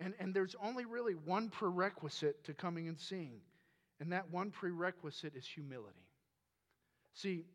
And, 0.00 0.14
and 0.20 0.32
there's 0.32 0.54
only 0.62 0.84
really 0.84 1.14
one 1.14 1.48
prerequisite 1.48 2.44
to 2.44 2.54
coming 2.54 2.86
and 2.86 3.00
seeing, 3.00 3.40
and 3.98 4.12
that 4.12 4.30
one 4.30 4.50
prerequisite 4.50 5.34
is 5.34 5.44
humility. 5.44 6.06
See, 7.14 7.46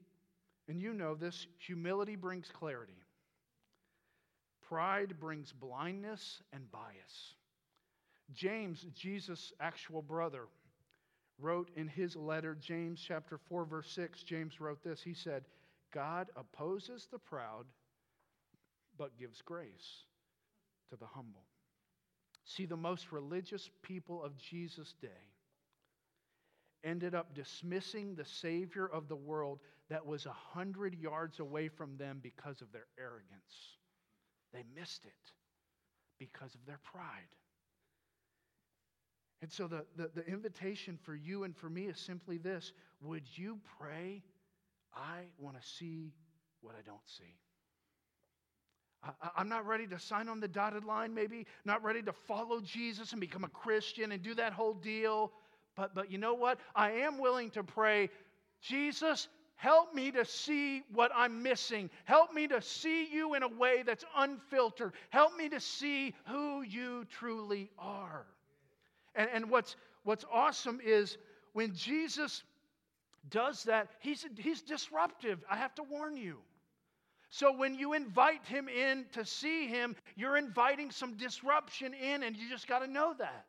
and 0.67 0.81
you 0.81 0.93
know 0.93 1.15
this 1.15 1.47
humility 1.57 2.15
brings 2.15 2.47
clarity, 2.51 3.01
pride 4.67 5.19
brings 5.19 5.51
blindness 5.51 6.41
and 6.53 6.71
bias. 6.71 7.35
James, 8.33 8.85
Jesus' 8.95 9.51
actual 9.59 10.01
brother, 10.01 10.47
wrote 11.39 11.69
in 11.75 11.87
his 11.87 12.15
letter, 12.15 12.55
James 12.59 13.03
chapter 13.05 13.37
4, 13.37 13.65
verse 13.65 13.91
6, 13.91 14.23
James 14.23 14.59
wrote 14.59 14.83
this. 14.83 15.01
He 15.01 15.13
said, 15.13 15.43
God 15.93 16.29
opposes 16.35 17.07
the 17.11 17.19
proud, 17.19 17.65
but 18.97 19.17
gives 19.17 19.41
grace 19.41 20.05
to 20.89 20.95
the 20.95 21.05
humble. 21.05 21.43
See, 22.45 22.65
the 22.65 22.77
most 22.77 23.11
religious 23.11 23.69
people 23.81 24.23
of 24.23 24.37
Jesus' 24.37 24.93
day 25.01 25.07
ended 26.83 27.15
up 27.15 27.33
dismissing 27.33 28.15
the 28.15 28.25
Savior 28.25 28.87
of 28.87 29.07
the 29.07 29.15
world 29.15 29.59
that 29.89 30.05
was 30.05 30.25
a 30.25 30.31
hundred 30.31 30.95
yards 30.99 31.39
away 31.39 31.67
from 31.67 31.97
them 31.97 32.19
because 32.21 32.61
of 32.61 32.71
their 32.71 32.87
arrogance. 32.99 33.77
They 34.53 34.63
missed 34.75 35.05
it 35.05 35.31
because 36.19 36.55
of 36.55 36.65
their 36.65 36.79
pride. 36.83 37.35
And 39.41 39.51
so 39.51 39.67
the, 39.67 39.85
the, 39.97 40.09
the, 40.15 40.25
invitation 40.25 40.97
for 41.03 41.15
you 41.15 41.43
and 41.43 41.55
for 41.55 41.69
me 41.69 41.87
is 41.87 41.99
simply 41.99 42.37
this 42.37 42.71
Would 43.01 43.23
you 43.35 43.59
pray, 43.77 44.23
I 44.95 45.23
want 45.37 45.61
to 45.61 45.67
see 45.67 46.13
what 46.61 46.75
I 46.75 46.81
don't 46.81 47.05
see? 47.05 47.35
I, 49.03 49.41
am 49.41 49.49
not 49.49 49.67
ready 49.67 49.85
to 49.87 49.99
sign 49.99 50.29
on 50.29 50.39
the 50.39 50.47
dotted 50.47 50.85
line, 50.85 51.13
maybe 51.13 51.45
not 51.65 51.83
ready 51.83 52.01
to 52.03 52.13
follow 52.13 52.61
Jesus 52.61 53.11
and 53.11 53.19
become 53.19 53.43
a 53.43 53.49
Christian 53.49 54.13
and 54.13 54.21
do 54.23 54.33
that 54.35 54.53
whole 54.53 54.75
deal. 54.75 55.33
But, 55.75 55.95
but 55.95 56.11
you 56.11 56.17
know 56.17 56.33
what? 56.33 56.59
I 56.75 56.91
am 56.91 57.17
willing 57.17 57.49
to 57.51 57.63
pray, 57.63 58.09
Jesus, 58.61 59.27
help 59.55 59.93
me 59.93 60.11
to 60.11 60.25
see 60.25 60.83
what 60.93 61.11
I'm 61.15 61.41
missing. 61.41 61.89
Help 62.05 62.33
me 62.33 62.47
to 62.47 62.61
see 62.61 63.07
you 63.11 63.33
in 63.33 63.43
a 63.43 63.47
way 63.47 63.83
that's 63.83 64.05
unfiltered. 64.15 64.93
Help 65.09 65.35
me 65.35 65.49
to 65.49 65.59
see 65.59 66.13
who 66.27 66.61
you 66.61 67.05
truly 67.09 67.71
are. 67.79 68.25
And, 69.15 69.29
and 69.33 69.49
what's, 69.49 69.75
what's 70.03 70.25
awesome 70.31 70.79
is 70.83 71.17
when 71.53 71.73
Jesus 71.73 72.43
does 73.29 73.63
that, 73.63 73.89
he's, 73.99 74.25
he's 74.37 74.61
disruptive. 74.61 75.43
I 75.49 75.55
have 75.55 75.73
to 75.75 75.83
warn 75.83 76.17
you. 76.17 76.37
So 77.29 77.55
when 77.55 77.73
you 77.73 77.93
invite 77.93 78.45
him 78.45 78.69
in 78.69 79.05
to 79.13 79.25
see 79.25 79.65
him, 79.67 79.95
you're 80.15 80.37
inviting 80.37 80.91
some 80.91 81.15
disruption 81.15 81.95
in, 81.95 82.21
and 82.21 82.37
you 82.37 82.47
just 82.47 82.67
got 82.67 82.79
to 82.79 82.87
know 82.87 83.15
that. 83.17 83.47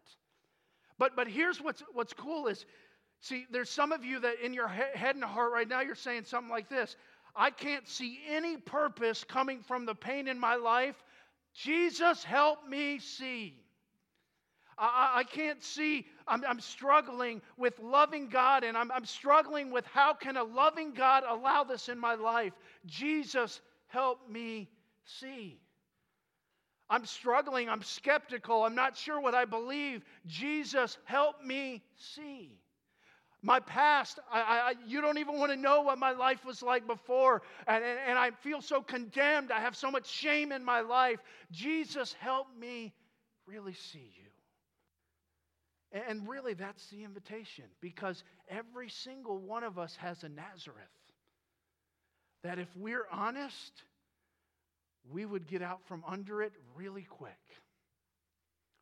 But, 0.99 1.17
but 1.17 1.29
here's 1.29 1.61
what's, 1.61 1.83
what's 1.93 2.13
cool 2.13 2.47
is, 2.47 2.65
see, 3.21 3.47
there's 3.51 3.71
some 3.71 3.93
of 3.93 4.05
you 4.05 4.21
that 4.21 4.41
in 4.45 4.55
your 4.55 4.69
head 4.69 5.15
and 5.15 5.25
heart 5.25 5.53
right 5.53 5.69
now, 5.69 5.81
you're 5.81 5.95
saying 5.95 6.25
something 6.25 6.51
like 6.51 6.69
this 6.69 6.97
I 7.37 7.51
can't 7.51 7.89
see 7.89 8.21
any 8.29 8.57
purpose 8.57 9.25
coming 9.25 9.63
from 9.63 9.87
the 9.87 9.95
pain 9.95 10.29
in 10.29 10.39
my 10.39 10.55
life. 10.55 11.03
Jesus, 11.53 12.23
help 12.23 12.69
me 12.69 12.99
see. 12.99 13.61
I, 14.77 15.13
I 15.17 15.25
can't 15.25 15.63
see, 15.63 16.07
I'm, 16.27 16.45
I'm, 16.45 16.59
struggling 16.59 17.43
with 17.57 17.79
loving 17.79 18.29
God, 18.29 18.65
and 18.65 18.77
I'm, 18.77 18.91
I'm 18.91 19.05
struggling 19.05 19.71
with 19.71 19.87
how 19.87 20.15
can 20.15 20.37
a 20.37 20.43
loving 20.43 20.93
God 20.95 21.23
allow 21.29 21.63
this 21.63 21.89
in 21.89 21.99
my 21.99 22.15
life? 22.15 22.53
Jesus, 22.87 23.61
help 23.87 24.29
me 24.29 24.69
see. 25.05 25.61
I'm 26.91 27.07
struggling. 27.07 27.69
I'm 27.69 27.83
skeptical. 27.83 28.65
I'm 28.65 28.75
not 28.75 28.97
sure 28.97 29.21
what 29.21 29.35
I 29.35 29.45
believe. 29.45 30.05
Jesus, 30.27 30.99
help 31.05 31.43
me 31.45 31.83
see. 31.97 32.59
My 33.43 33.61
past, 33.61 34.19
I, 34.33 34.41
I, 34.41 34.75
you 34.87 35.03
don't 35.03 35.19
even 35.19 35.39
want 35.39 35.53
to 35.53 35.57
know 35.57 35.83
what 35.83 35.99
my 35.99 36.13
life 36.13 36.47
was 36.47 36.63
like 36.63 36.87
before. 36.87 37.43
And, 37.67 37.85
and, 37.85 37.99
and 38.09 38.19
I 38.19 38.31
feel 38.31 38.63
so 38.63 38.81
condemned. 38.81 39.53
I 39.53 39.61
have 39.61 39.77
so 39.77 39.91
much 39.91 40.07
shame 40.07 40.51
in 40.51 40.65
my 40.65 40.81
life. 40.81 41.21
Jesus, 41.51 42.15
help 42.21 42.47
me 42.59 42.95
really 43.47 43.75
see 43.75 44.13
you. 44.17 46.01
And 46.09 46.27
really, 46.29 46.55
that's 46.55 46.89
the 46.89 47.05
invitation 47.05 47.65
because 47.81 48.25
every 48.49 48.89
single 48.89 49.39
one 49.39 49.63
of 49.63 49.79
us 49.79 49.95
has 49.97 50.25
a 50.25 50.29
Nazareth. 50.29 50.89
That 52.43 52.59
if 52.59 52.69
we're 52.77 53.07
honest, 53.13 53.85
we 55.15 55.25
would 55.25 55.47
get 55.47 55.63
out 55.63 55.79
from 55.87 56.03
under 56.07 56.43
it 56.43 56.53
really 56.75 57.05
quick. 57.05 57.39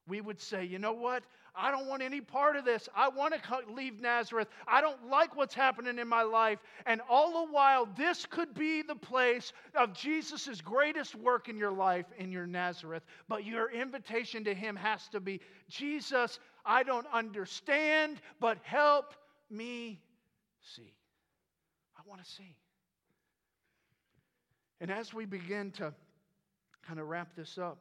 We 0.08 0.22
would 0.22 0.40
say, 0.40 0.64
you 0.64 0.78
know 0.78 0.94
what? 0.94 1.22
I 1.54 1.70
don't 1.70 1.86
want 1.86 2.02
any 2.02 2.22
part 2.22 2.56
of 2.56 2.64
this. 2.64 2.88
I 2.96 3.10
want 3.10 3.34
to 3.34 3.72
leave 3.72 4.00
Nazareth. 4.00 4.48
I 4.66 4.80
don't 4.80 5.10
like 5.10 5.36
what's 5.36 5.54
happening 5.54 5.98
in 5.98 6.08
my 6.08 6.22
life. 6.22 6.58
And 6.86 7.02
all 7.08 7.46
the 7.46 7.52
while, 7.52 7.86
this 7.96 8.24
could 8.24 8.54
be 8.54 8.80
the 8.80 8.96
place 8.96 9.52
of 9.74 9.92
Jesus' 9.92 10.62
greatest 10.62 11.14
work 11.14 11.50
in 11.50 11.58
your 11.58 11.70
life, 11.70 12.06
in 12.18 12.32
your 12.32 12.46
Nazareth. 12.46 13.02
But 13.28 13.44
your 13.44 13.70
invitation 13.70 14.42
to 14.44 14.54
Him 14.54 14.74
has 14.76 15.08
to 15.08 15.20
be 15.20 15.40
Jesus, 15.68 16.40
I 16.64 16.82
don't 16.82 17.06
understand, 17.12 18.22
but 18.40 18.56
help 18.62 19.14
me 19.50 20.00
see. 20.62 20.94
I 21.96 22.00
want 22.08 22.24
to 22.24 22.28
see. 22.28 22.56
And 24.80 24.90
as 24.90 25.14
we 25.14 25.26
begin 25.26 25.70
to 25.72 25.94
kind 26.86 27.00
of 27.00 27.08
wrap 27.08 27.34
this 27.36 27.58
up, 27.58 27.78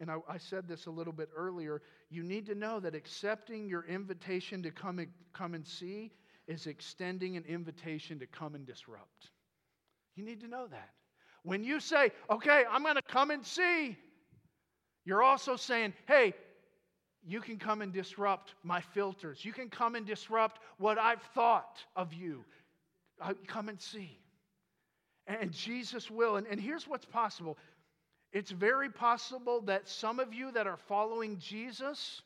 and 0.00 0.10
I, 0.10 0.16
I, 0.28 0.38
said 0.38 0.66
this 0.66 0.86
a 0.86 0.90
little 0.90 1.12
bit 1.12 1.28
earlier, 1.36 1.82
you 2.10 2.22
need 2.22 2.46
to 2.46 2.54
know 2.54 2.80
that 2.80 2.94
accepting 2.94 3.68
your 3.68 3.84
invitation 3.86 4.62
to 4.62 4.70
come 4.70 4.98
and, 4.98 5.08
come 5.32 5.54
and 5.54 5.66
see 5.66 6.12
is 6.46 6.66
extending 6.66 7.36
an 7.36 7.44
invitation 7.48 8.18
to 8.18 8.26
come 8.26 8.54
and 8.54 8.66
disrupt. 8.66 9.30
You 10.16 10.24
need 10.24 10.40
to 10.40 10.48
know 10.48 10.66
that. 10.66 10.90
When 11.42 11.62
you 11.62 11.80
say, 11.80 12.10
okay, 12.30 12.64
I'm 12.70 12.82
going 12.82 12.96
to 12.96 13.02
come 13.02 13.30
and 13.30 13.44
see, 13.44 13.96
you're 15.04 15.22
also 15.22 15.56
saying, 15.56 15.92
hey, 16.06 16.34
you 17.26 17.40
can 17.40 17.58
come 17.58 17.82
and 17.82 17.92
disrupt 17.92 18.54
my 18.62 18.80
filters. 18.80 19.44
You 19.44 19.52
can 19.52 19.70
come 19.70 19.94
and 19.94 20.06
disrupt 20.06 20.60
what 20.78 20.98
I've 20.98 21.22
thought 21.34 21.78
of 21.96 22.12
you. 22.12 22.44
Uh, 23.20 23.34
come 23.46 23.68
and 23.68 23.80
see. 23.80 24.18
And 25.26 25.52
Jesus 25.52 26.10
will. 26.10 26.36
And, 26.36 26.46
and 26.46 26.60
here's 26.60 26.86
what's 26.86 27.06
possible 27.06 27.56
it's 28.34 28.50
very 28.50 28.90
possible 28.90 29.60
that 29.62 29.88
some 29.88 30.18
of 30.18 30.34
you 30.34 30.50
that 30.52 30.66
are 30.66 30.76
following 30.76 31.38
Jesus 31.38 32.20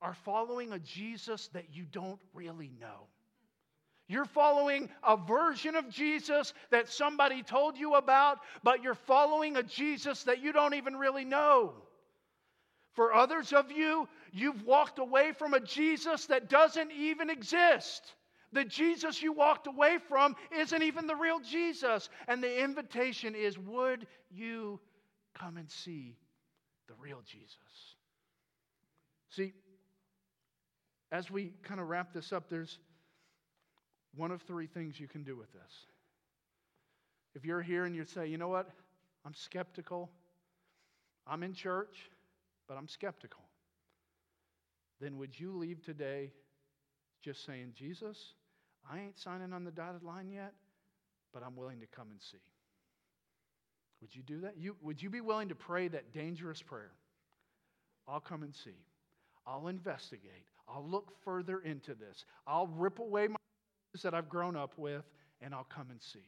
are 0.00 0.14
following 0.14 0.72
a 0.72 0.78
Jesus 0.78 1.48
that 1.48 1.66
you 1.74 1.84
don't 1.92 2.18
really 2.32 2.70
know. 2.80 3.06
You're 4.08 4.24
following 4.24 4.88
a 5.02 5.16
version 5.16 5.76
of 5.76 5.90
Jesus 5.90 6.54
that 6.70 6.88
somebody 6.88 7.42
told 7.42 7.76
you 7.76 7.94
about, 7.94 8.38
but 8.62 8.82
you're 8.82 8.94
following 8.94 9.56
a 9.56 9.62
Jesus 9.62 10.24
that 10.24 10.42
you 10.42 10.52
don't 10.52 10.74
even 10.74 10.96
really 10.96 11.24
know. 11.24 11.74
For 12.94 13.12
others 13.12 13.52
of 13.52 13.70
you, 13.70 14.08
you've 14.32 14.64
walked 14.64 14.98
away 14.98 15.32
from 15.32 15.52
a 15.52 15.60
Jesus 15.60 16.26
that 16.26 16.48
doesn't 16.48 16.92
even 16.92 17.28
exist. 17.28 18.14
The 18.52 18.64
Jesus 18.64 19.20
you 19.20 19.32
walked 19.32 19.66
away 19.66 19.98
from 20.08 20.36
isn't 20.56 20.82
even 20.82 21.06
the 21.06 21.16
real 21.16 21.40
Jesus. 21.40 22.08
And 22.28 22.42
the 22.42 22.62
invitation 22.62 23.34
is 23.34 23.58
would 23.58 24.06
you 24.30 24.80
come 25.34 25.56
and 25.56 25.70
see 25.70 26.16
the 26.88 26.94
real 27.00 27.20
Jesus? 27.24 27.96
See, 29.30 29.52
as 31.10 31.30
we 31.30 31.52
kind 31.62 31.80
of 31.80 31.88
wrap 31.88 32.12
this 32.12 32.32
up, 32.32 32.48
there's 32.48 32.78
one 34.16 34.30
of 34.30 34.42
three 34.42 34.66
things 34.66 34.98
you 34.98 35.08
can 35.08 35.22
do 35.22 35.36
with 35.36 35.52
this. 35.52 35.86
If 37.34 37.44
you're 37.44 37.62
here 37.62 37.84
and 37.84 37.94
you 37.96 38.04
say, 38.04 38.28
you 38.28 38.38
know 38.38 38.48
what, 38.48 38.70
I'm 39.24 39.34
skeptical, 39.34 40.10
I'm 41.26 41.42
in 41.42 41.52
church, 41.52 42.10
but 42.68 42.76
I'm 42.76 42.86
skeptical, 42.86 43.42
then 45.00 45.18
would 45.18 45.38
you 45.38 45.56
leave 45.56 45.82
today 45.84 46.30
just 47.22 47.44
saying, 47.44 47.72
Jesus, 47.74 48.34
I 48.90 49.00
ain't 49.00 49.18
signing 49.18 49.52
on 49.52 49.64
the 49.64 49.70
dotted 49.70 50.02
line 50.02 50.30
yet, 50.30 50.52
but 51.32 51.42
I'm 51.44 51.56
willing 51.56 51.80
to 51.80 51.86
come 51.86 52.08
and 52.10 52.20
see? 52.20 52.38
Would 54.04 54.14
you 54.14 54.22
do 54.22 54.42
that? 54.42 54.58
You, 54.58 54.76
would 54.82 55.02
you 55.02 55.08
be 55.08 55.22
willing 55.22 55.48
to 55.48 55.54
pray 55.54 55.88
that 55.88 56.12
dangerous 56.12 56.60
prayer? 56.60 56.90
I'll 58.06 58.20
come 58.20 58.42
and 58.42 58.54
see. 58.54 58.76
I'll 59.46 59.68
investigate. 59.68 60.44
I'll 60.68 60.86
look 60.86 61.10
further 61.24 61.60
into 61.60 61.94
this. 61.94 62.26
I'll 62.46 62.66
rip 62.66 62.98
away 62.98 63.28
my 63.28 63.36
that 64.02 64.12
I've 64.12 64.28
grown 64.28 64.56
up 64.56 64.74
with, 64.76 65.04
and 65.40 65.54
I'll 65.54 65.66
come 65.74 65.86
and 65.88 66.02
see. 66.02 66.26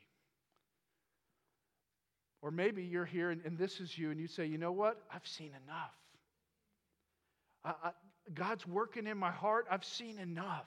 Or 2.41 2.51
maybe 2.51 2.83
you're 2.83 3.05
here 3.05 3.31
and, 3.31 3.43
and 3.45 3.59
this 3.59 3.79
is 3.79 3.99
you, 3.99 4.11
and 4.11 4.19
you 4.19 4.27
say, 4.27 4.47
you 4.47 4.57
know 4.57 4.73
what? 4.73 5.03
I've 5.13 5.27
seen 5.27 5.51
enough. 5.67 5.93
I, 7.63 7.89
I, 7.89 7.91
God's 8.33 8.67
working 8.67 9.07
in 9.07 9.19
my 9.19 9.33
heart. 9.33 9.67
I've 9.71 9.85
seen 9.85 10.19
enough. 10.19 10.65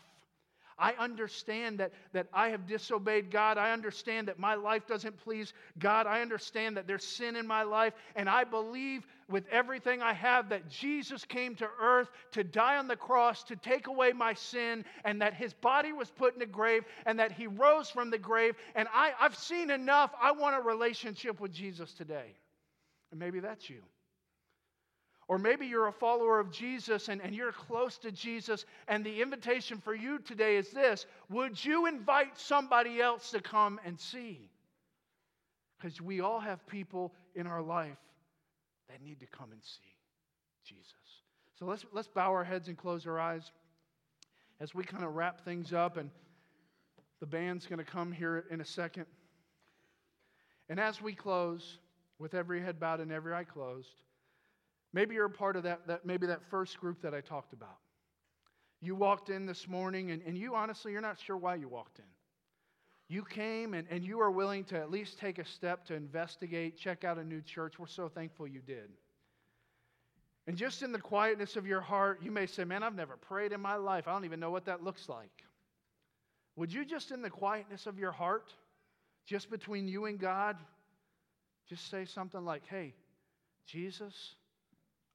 I 0.79 0.93
understand 0.93 1.79
that, 1.79 1.91
that 2.13 2.27
I 2.33 2.49
have 2.49 2.65
disobeyed 2.65 3.29
God. 3.29 3.57
I 3.57 3.71
understand 3.71 4.27
that 4.27 4.39
my 4.39 4.55
life 4.55 4.87
doesn't 4.87 5.17
please 5.17 5.53
God. 5.77 6.07
I 6.07 6.21
understand 6.21 6.77
that 6.77 6.87
there's 6.87 7.03
sin 7.03 7.35
in 7.35 7.45
my 7.45 7.63
life. 7.63 7.93
And 8.15 8.29
I 8.29 8.43
believe 8.43 9.05
with 9.27 9.43
everything 9.51 10.01
I 10.01 10.13
have 10.13 10.49
that 10.49 10.69
Jesus 10.69 11.25
came 11.25 11.55
to 11.55 11.67
earth 11.81 12.09
to 12.31 12.43
die 12.43 12.77
on 12.77 12.87
the 12.87 12.95
cross 12.95 13.43
to 13.43 13.55
take 13.55 13.87
away 13.87 14.11
my 14.11 14.33
sin, 14.33 14.85
and 15.05 15.21
that 15.21 15.33
his 15.33 15.53
body 15.53 15.93
was 15.93 16.09
put 16.09 16.33
in 16.33 16.39
the 16.39 16.45
grave, 16.45 16.83
and 17.05 17.19
that 17.19 17.31
he 17.31 17.45
rose 17.45 17.89
from 17.89 18.09
the 18.09 18.17
grave. 18.17 18.55
And 18.75 18.87
I, 18.93 19.11
I've 19.19 19.35
seen 19.35 19.69
enough. 19.69 20.11
I 20.19 20.31
want 20.31 20.55
a 20.55 20.61
relationship 20.61 21.39
with 21.39 21.51
Jesus 21.51 21.93
today. 21.93 22.35
And 23.11 23.19
maybe 23.19 23.39
that's 23.39 23.69
you. 23.69 23.81
Or 25.29 25.37
maybe 25.37 25.67
you're 25.67 25.87
a 25.87 25.93
follower 25.93 26.39
of 26.39 26.51
Jesus 26.51 27.07
and, 27.07 27.21
and 27.21 27.35
you're 27.35 27.51
close 27.51 27.99
to 27.99 28.11
Jesus, 28.11 28.65
and 28.87 29.05
the 29.05 29.21
invitation 29.21 29.77
for 29.77 29.93
you 29.93 30.17
today 30.17 30.57
is 30.57 30.71
this 30.71 31.05
Would 31.29 31.63
you 31.63 31.85
invite 31.85 32.37
somebody 32.37 32.99
else 32.99 33.29
to 33.31 33.39
come 33.39 33.79
and 33.85 33.97
see? 33.97 34.49
Because 35.77 36.01
we 36.01 36.19
all 36.19 36.39
have 36.39 36.65
people 36.65 37.13
in 37.35 37.45
our 37.45 37.61
life 37.61 37.95
that 38.89 39.03
need 39.03 39.19
to 39.19 39.27
come 39.27 39.51
and 39.51 39.61
see 39.63 39.95
Jesus. 40.65 40.93
So 41.59 41.65
let's, 41.67 41.85
let's 41.93 42.07
bow 42.07 42.31
our 42.31 42.43
heads 42.43 42.67
and 42.67 42.75
close 42.75 43.05
our 43.05 43.19
eyes 43.19 43.51
as 44.59 44.73
we 44.73 44.83
kind 44.83 45.03
of 45.03 45.13
wrap 45.13 45.45
things 45.45 45.73
up, 45.73 45.97
and 45.97 46.09
the 47.19 47.27
band's 47.27 47.67
going 47.67 47.79
to 47.79 47.85
come 47.85 48.11
here 48.11 48.45
in 48.49 48.61
a 48.61 48.65
second. 48.65 49.05
And 50.69 50.79
as 50.79 50.99
we 51.03 51.13
close, 51.13 51.77
with 52.17 52.33
every 52.33 52.61
head 52.61 52.79
bowed 52.79 52.99
and 52.99 53.11
every 53.11 53.33
eye 53.33 53.43
closed, 53.43 53.93
Maybe 54.93 55.15
you're 55.15 55.25
a 55.25 55.29
part 55.29 55.55
of 55.55 55.63
that, 55.63 55.87
that 55.87 56.05
maybe 56.05 56.27
that 56.27 56.41
first 56.49 56.79
group 56.79 57.01
that 57.01 57.13
I 57.13 57.21
talked 57.21 57.53
about. 57.53 57.77
You 58.81 58.95
walked 58.95 59.29
in 59.29 59.45
this 59.45 59.67
morning, 59.67 60.11
and, 60.11 60.21
and 60.25 60.37
you 60.37 60.55
honestly, 60.55 60.91
you're 60.91 61.01
not 61.01 61.19
sure 61.19 61.37
why 61.37 61.55
you 61.55 61.67
walked 61.67 61.99
in. 61.99 62.05
You 63.09 63.23
came 63.23 63.73
and, 63.73 63.87
and 63.89 64.03
you 64.03 64.21
are 64.21 64.29
willing 64.29 64.63
to 64.65 64.79
at 64.79 64.91
least 64.91 65.17
take 65.17 65.39
a 65.39 65.45
step 65.45 65.83
to 65.85 65.95
investigate, 65.95 66.77
check 66.77 67.03
out 67.03 67.17
a 67.17 67.23
new 67.23 67.41
church. 67.41 67.79
We're 67.79 67.87
so 67.87 68.07
thankful 68.07 68.47
you 68.47 68.61
did. 68.61 68.89
And 70.47 70.55
just 70.55 70.83
in 70.83 70.91
the 70.91 70.99
quietness 70.99 71.55
of 71.55 71.65
your 71.65 71.81
heart, 71.81 72.21
you 72.23 72.31
may 72.31 72.45
say, 72.45 72.63
Man, 72.63 72.83
I've 72.83 72.95
never 72.95 73.17
prayed 73.17 73.51
in 73.51 73.61
my 73.61 73.75
life. 73.75 74.07
I 74.07 74.13
don't 74.13 74.25
even 74.25 74.39
know 74.39 74.51
what 74.51 74.65
that 74.65 74.83
looks 74.83 75.09
like. 75.09 75.43
Would 76.55 76.71
you 76.71 76.85
just 76.85 77.11
in 77.11 77.21
the 77.21 77.29
quietness 77.29 77.87
of 77.87 77.97
your 77.99 78.11
heart, 78.11 78.53
just 79.25 79.49
between 79.49 79.87
you 79.87 80.05
and 80.05 80.19
God, 80.19 80.57
just 81.67 81.89
say 81.89 82.05
something 82.05 82.45
like, 82.45 82.63
Hey, 82.67 82.93
Jesus, 83.65 84.35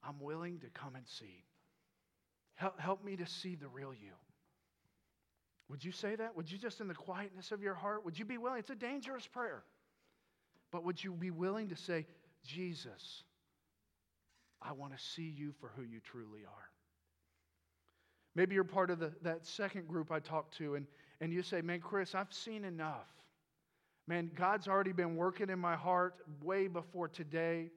I'm 0.07 0.19
willing 0.19 0.59
to 0.59 0.67
come 0.67 0.95
and 0.95 1.07
see. 1.07 1.43
Help, 2.55 2.79
help 2.79 3.03
me 3.03 3.15
to 3.17 3.25
see 3.25 3.55
the 3.55 3.67
real 3.67 3.93
you. 3.93 4.13
Would 5.69 5.83
you 5.83 5.91
say 5.91 6.15
that? 6.15 6.35
Would 6.35 6.51
you 6.51 6.57
just, 6.57 6.79
in 6.79 6.87
the 6.87 6.93
quietness 6.93 7.51
of 7.51 7.61
your 7.61 7.73
heart, 7.73 8.05
would 8.05 8.17
you 8.17 8.25
be 8.25 8.37
willing? 8.37 8.59
It's 8.59 8.69
a 8.69 8.75
dangerous 8.75 9.25
prayer. 9.25 9.63
But 10.71 10.83
would 10.83 11.03
you 11.03 11.13
be 11.13 11.31
willing 11.31 11.69
to 11.69 11.75
say, 11.75 12.05
Jesus, 12.43 13.23
I 14.61 14.73
want 14.73 14.95
to 14.95 15.03
see 15.03 15.33
you 15.35 15.53
for 15.59 15.71
who 15.75 15.81
you 15.81 15.99
truly 15.99 16.41
are? 16.45 16.69
Maybe 18.35 18.53
you're 18.53 18.63
part 18.63 18.91
of 18.91 18.99
the, 18.99 19.11
that 19.21 19.45
second 19.45 19.87
group 19.87 20.11
I 20.11 20.19
talked 20.19 20.57
to, 20.57 20.75
and, 20.75 20.85
and 21.21 21.33
you 21.33 21.41
say, 21.41 21.61
Man, 21.61 21.79
Chris, 21.79 22.13
I've 22.13 22.33
seen 22.33 22.65
enough. 22.65 23.07
Man, 24.07 24.29
God's 24.35 24.67
already 24.67 24.91
been 24.91 25.15
working 25.15 25.49
in 25.49 25.57
my 25.57 25.75
heart 25.75 26.15
way 26.43 26.67
before 26.67 27.07
today. 27.07 27.71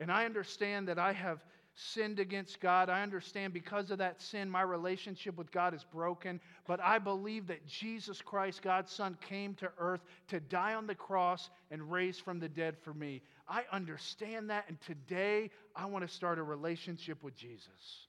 And 0.00 0.10
I 0.10 0.24
understand 0.24 0.88
that 0.88 0.98
I 0.98 1.12
have 1.12 1.44
sinned 1.74 2.18
against 2.18 2.60
God. 2.60 2.88
I 2.88 3.02
understand 3.02 3.52
because 3.52 3.90
of 3.90 3.98
that 3.98 4.20
sin, 4.20 4.50
my 4.50 4.62
relationship 4.62 5.36
with 5.36 5.50
God 5.50 5.74
is 5.74 5.84
broken. 5.84 6.40
But 6.66 6.80
I 6.80 6.98
believe 6.98 7.46
that 7.46 7.66
Jesus 7.66 8.20
Christ, 8.20 8.62
God's 8.62 8.92
Son, 8.92 9.16
came 9.20 9.54
to 9.54 9.70
earth 9.78 10.00
to 10.28 10.40
die 10.40 10.74
on 10.74 10.86
the 10.86 10.94
cross 10.94 11.50
and 11.70 11.90
raise 11.90 12.18
from 12.18 12.40
the 12.40 12.48
dead 12.48 12.76
for 12.82 12.92
me. 12.92 13.22
I 13.48 13.64
understand 13.72 14.50
that. 14.50 14.64
And 14.68 14.80
today, 14.80 15.50
I 15.74 15.86
want 15.86 16.06
to 16.06 16.12
start 16.12 16.38
a 16.38 16.42
relationship 16.42 17.22
with 17.22 17.36
Jesus. 17.36 18.06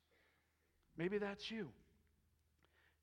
Maybe 0.97 1.17
that's 1.17 1.49
you. 1.49 1.69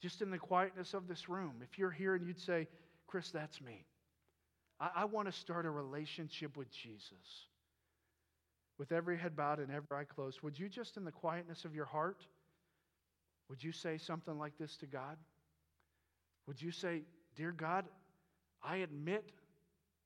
Just 0.01 0.23
in 0.23 0.31
the 0.31 0.39
quietness 0.39 0.95
of 0.95 1.09
this 1.09 1.29
room. 1.29 1.55
If 1.63 1.79
you're 1.79 1.91
here 1.91 2.15
and 2.15 2.27
you'd 2.27 2.41
say, 2.41 2.69
Chris, 3.07 3.31
that's 3.31 3.61
me. 3.61 3.85
I, 4.79 4.91
I 4.97 5.05
want 5.07 5.27
to 5.27 5.33
start 5.33 5.67
a 5.67 5.71
relationship 5.71 6.57
with 6.57 6.71
Jesus 6.71 7.49
with 8.79 8.93
every 8.93 9.19
head 9.19 9.37
bowed 9.37 9.59
and 9.59 9.71
every 9.71 9.97
eye 9.97 10.05
closed, 10.05 10.41
would 10.43 10.59
you 10.59 10.69
just 10.69 10.97
in 10.97 11.05
the 11.05 11.13
quietness 11.13 11.65
of 11.65 11.75
your 11.75 11.85
heart, 11.85 12.25
would 13.49 13.63
you 13.63 13.73
say 13.73 13.99
something 13.99 14.39
like 14.39 14.57
this 14.59 14.77
to 14.77 14.87
God? 14.87 15.17
Would 16.47 16.63
you 16.63 16.71
say, 16.71 17.03
Dear 17.37 17.53
God, 17.53 17.85
I 18.63 18.79
admit 18.79 19.31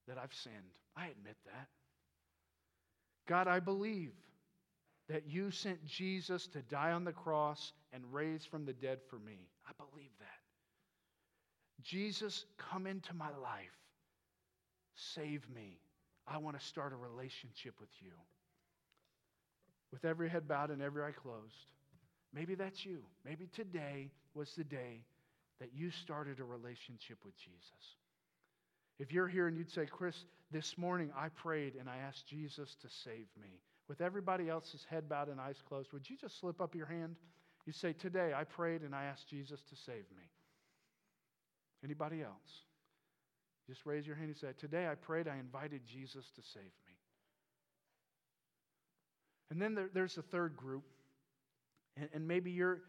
that 0.06 0.18
I've 0.18 0.34
sinned. 0.34 0.54
I 0.96 1.06
admit 1.06 1.36
that. 1.46 1.68
God, 3.26 3.48
I 3.48 3.60
believe 3.60 4.12
that 5.08 5.26
you 5.26 5.50
sent 5.50 5.84
Jesus 5.86 6.46
to 6.48 6.62
die 6.62 6.92
on 6.92 7.04
the 7.04 7.12
cross 7.12 7.72
and 7.92 8.02
raise 8.12 8.44
from 8.44 8.64
the 8.64 8.72
dead 8.72 8.98
for 9.08 9.18
me. 9.18 9.48
I 9.66 9.72
believe 9.78 10.10
that. 10.18 10.26
Jesus, 11.82 12.44
come 12.58 12.86
into 12.86 13.14
my 13.14 13.30
life. 13.42 13.78
Save 14.94 15.48
me. 15.48 15.78
I 16.26 16.38
want 16.38 16.58
to 16.58 16.64
start 16.64 16.92
a 16.92 16.96
relationship 16.96 17.74
with 17.80 17.90
you 18.00 18.12
with 19.92 20.04
every 20.04 20.28
head 20.28 20.48
bowed 20.48 20.70
and 20.70 20.82
every 20.82 21.02
eye 21.02 21.12
closed. 21.12 21.66
Maybe 22.34 22.54
that's 22.54 22.84
you. 22.84 23.00
Maybe 23.24 23.48
today 23.54 24.10
was 24.34 24.48
the 24.56 24.64
day 24.64 25.02
that 25.60 25.70
you 25.74 25.90
started 25.90 26.40
a 26.40 26.44
relationship 26.44 27.18
with 27.24 27.36
Jesus. 27.36 27.96
If 28.98 29.12
you're 29.12 29.28
here 29.28 29.46
and 29.46 29.56
you'd 29.56 29.70
say, 29.70 29.86
Chris, 29.86 30.16
this 30.50 30.76
morning 30.76 31.10
I 31.16 31.28
prayed 31.28 31.74
and 31.78 31.88
I 31.88 31.98
asked 31.98 32.26
Jesus 32.26 32.74
to 32.82 32.88
save 33.04 33.26
me, 33.40 33.60
with 33.88 34.00
everybody 34.00 34.48
else's 34.48 34.86
head 34.88 35.08
bowed 35.08 35.28
and 35.28 35.40
eyes 35.40 35.62
closed, 35.68 35.92
would 35.92 36.08
you 36.08 36.16
just 36.16 36.40
slip 36.40 36.60
up 36.60 36.74
your 36.74 36.86
hand? 36.86 37.16
You 37.66 37.72
say, 37.72 37.92
Today 37.92 38.32
I 38.34 38.44
prayed 38.44 38.82
and 38.82 38.94
I 38.94 39.04
asked 39.04 39.28
Jesus 39.28 39.60
to 39.68 39.76
save 39.76 40.04
me. 40.16 40.24
Anybody 41.84 42.22
else? 42.22 42.64
Just 43.66 43.84
raise 43.86 44.06
your 44.06 44.16
hand 44.16 44.28
and 44.28 44.36
say, 44.36 44.48
Today 44.58 44.88
I 44.88 44.94
prayed, 44.94 45.28
I 45.28 45.36
invited 45.36 45.82
Jesus 45.86 46.24
to 46.34 46.42
save 46.42 46.62
me. 46.62 46.91
And 49.52 49.60
then 49.60 49.74
there, 49.74 49.90
there's 49.92 50.16
a 50.16 50.22
third 50.22 50.56
group. 50.56 50.84
And, 51.98 52.08
and 52.14 52.26
maybe 52.26 52.50
you're, 52.50 52.80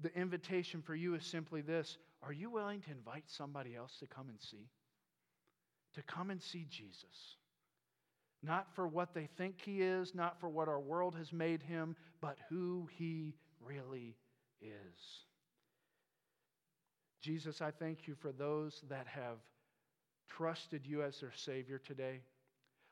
the 0.00 0.10
invitation 0.18 0.80
for 0.80 0.94
you 0.94 1.14
is 1.14 1.26
simply 1.26 1.60
this 1.60 1.98
Are 2.22 2.32
you 2.32 2.48
willing 2.48 2.80
to 2.80 2.90
invite 2.90 3.24
somebody 3.26 3.76
else 3.76 3.98
to 4.00 4.06
come 4.06 4.30
and 4.30 4.40
see? 4.40 4.70
To 5.94 6.02
come 6.04 6.30
and 6.30 6.40
see 6.40 6.66
Jesus. 6.70 7.36
Not 8.42 8.74
for 8.74 8.88
what 8.88 9.12
they 9.12 9.28
think 9.36 9.60
he 9.62 9.82
is, 9.82 10.14
not 10.14 10.40
for 10.40 10.48
what 10.48 10.68
our 10.68 10.80
world 10.80 11.16
has 11.16 11.34
made 11.34 11.62
him, 11.62 11.96
but 12.22 12.38
who 12.48 12.88
he 12.96 13.34
really 13.60 14.16
is. 14.62 15.00
Jesus, 17.20 17.60
I 17.60 17.72
thank 17.72 18.08
you 18.08 18.14
for 18.14 18.32
those 18.32 18.82
that 18.88 19.06
have 19.06 19.36
trusted 20.30 20.86
you 20.86 21.02
as 21.02 21.20
their 21.20 21.32
Savior 21.36 21.78
today. 21.78 22.22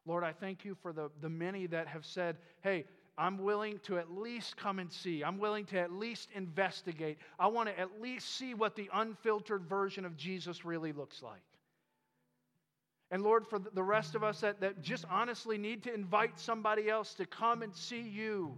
Lord, 0.07 0.25
I 0.25 0.33
thank 0.33 0.65
you 0.65 0.77
for 0.83 0.93
the, 0.93 1.11
the 1.21 1.29
many 1.29 1.67
that 1.69 1.87
have 1.87 2.05
said, 2.05 2.37
hey, 2.63 2.85
I'm 3.19 3.39
willing 3.39 3.79
to 3.81 3.99
at 3.99 4.11
least 4.11 4.57
come 4.57 4.79
and 4.79 4.91
see. 4.91 5.23
I'm 5.23 5.39
willing 5.39 5.67
to 5.67 5.79
at 5.79 5.93
least 5.93 6.31
investigate. 6.35 7.19
I 7.39 7.49
want 7.49 7.69
to 7.69 7.79
at 7.79 8.01
least 8.01 8.37
see 8.37 8.55
what 8.55 8.77
the 8.77 8.89
unfiltered 8.95 9.67
version 9.67 10.07
of 10.07 10.17
Jesus 10.17 10.65
really 10.65 10.93
looks 10.93 11.23
like. 11.23 11.43
And 13.11 13.23
Lord, 13.23 13.47
for 13.47 13.59
the 13.59 13.83
rest 13.83 14.15
of 14.15 14.23
us 14.23 14.41
that, 14.41 14.61
that 14.61 14.81
just 14.83 15.05
honestly 15.11 15.59
need 15.59 15.83
to 15.83 15.93
invite 15.93 16.39
somebody 16.39 16.89
else 16.89 17.15
to 17.15 17.27
come 17.27 17.63
and 17.63 17.75
see 17.75 18.01
you, 18.01 18.57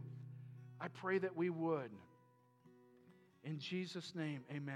I 0.81 0.89
pray 0.89 1.19
that 1.19 1.35
we 1.37 1.49
would. 1.49 1.91
In 3.45 3.59
Jesus' 3.59 4.15
name, 4.15 4.43
amen. 4.55 4.75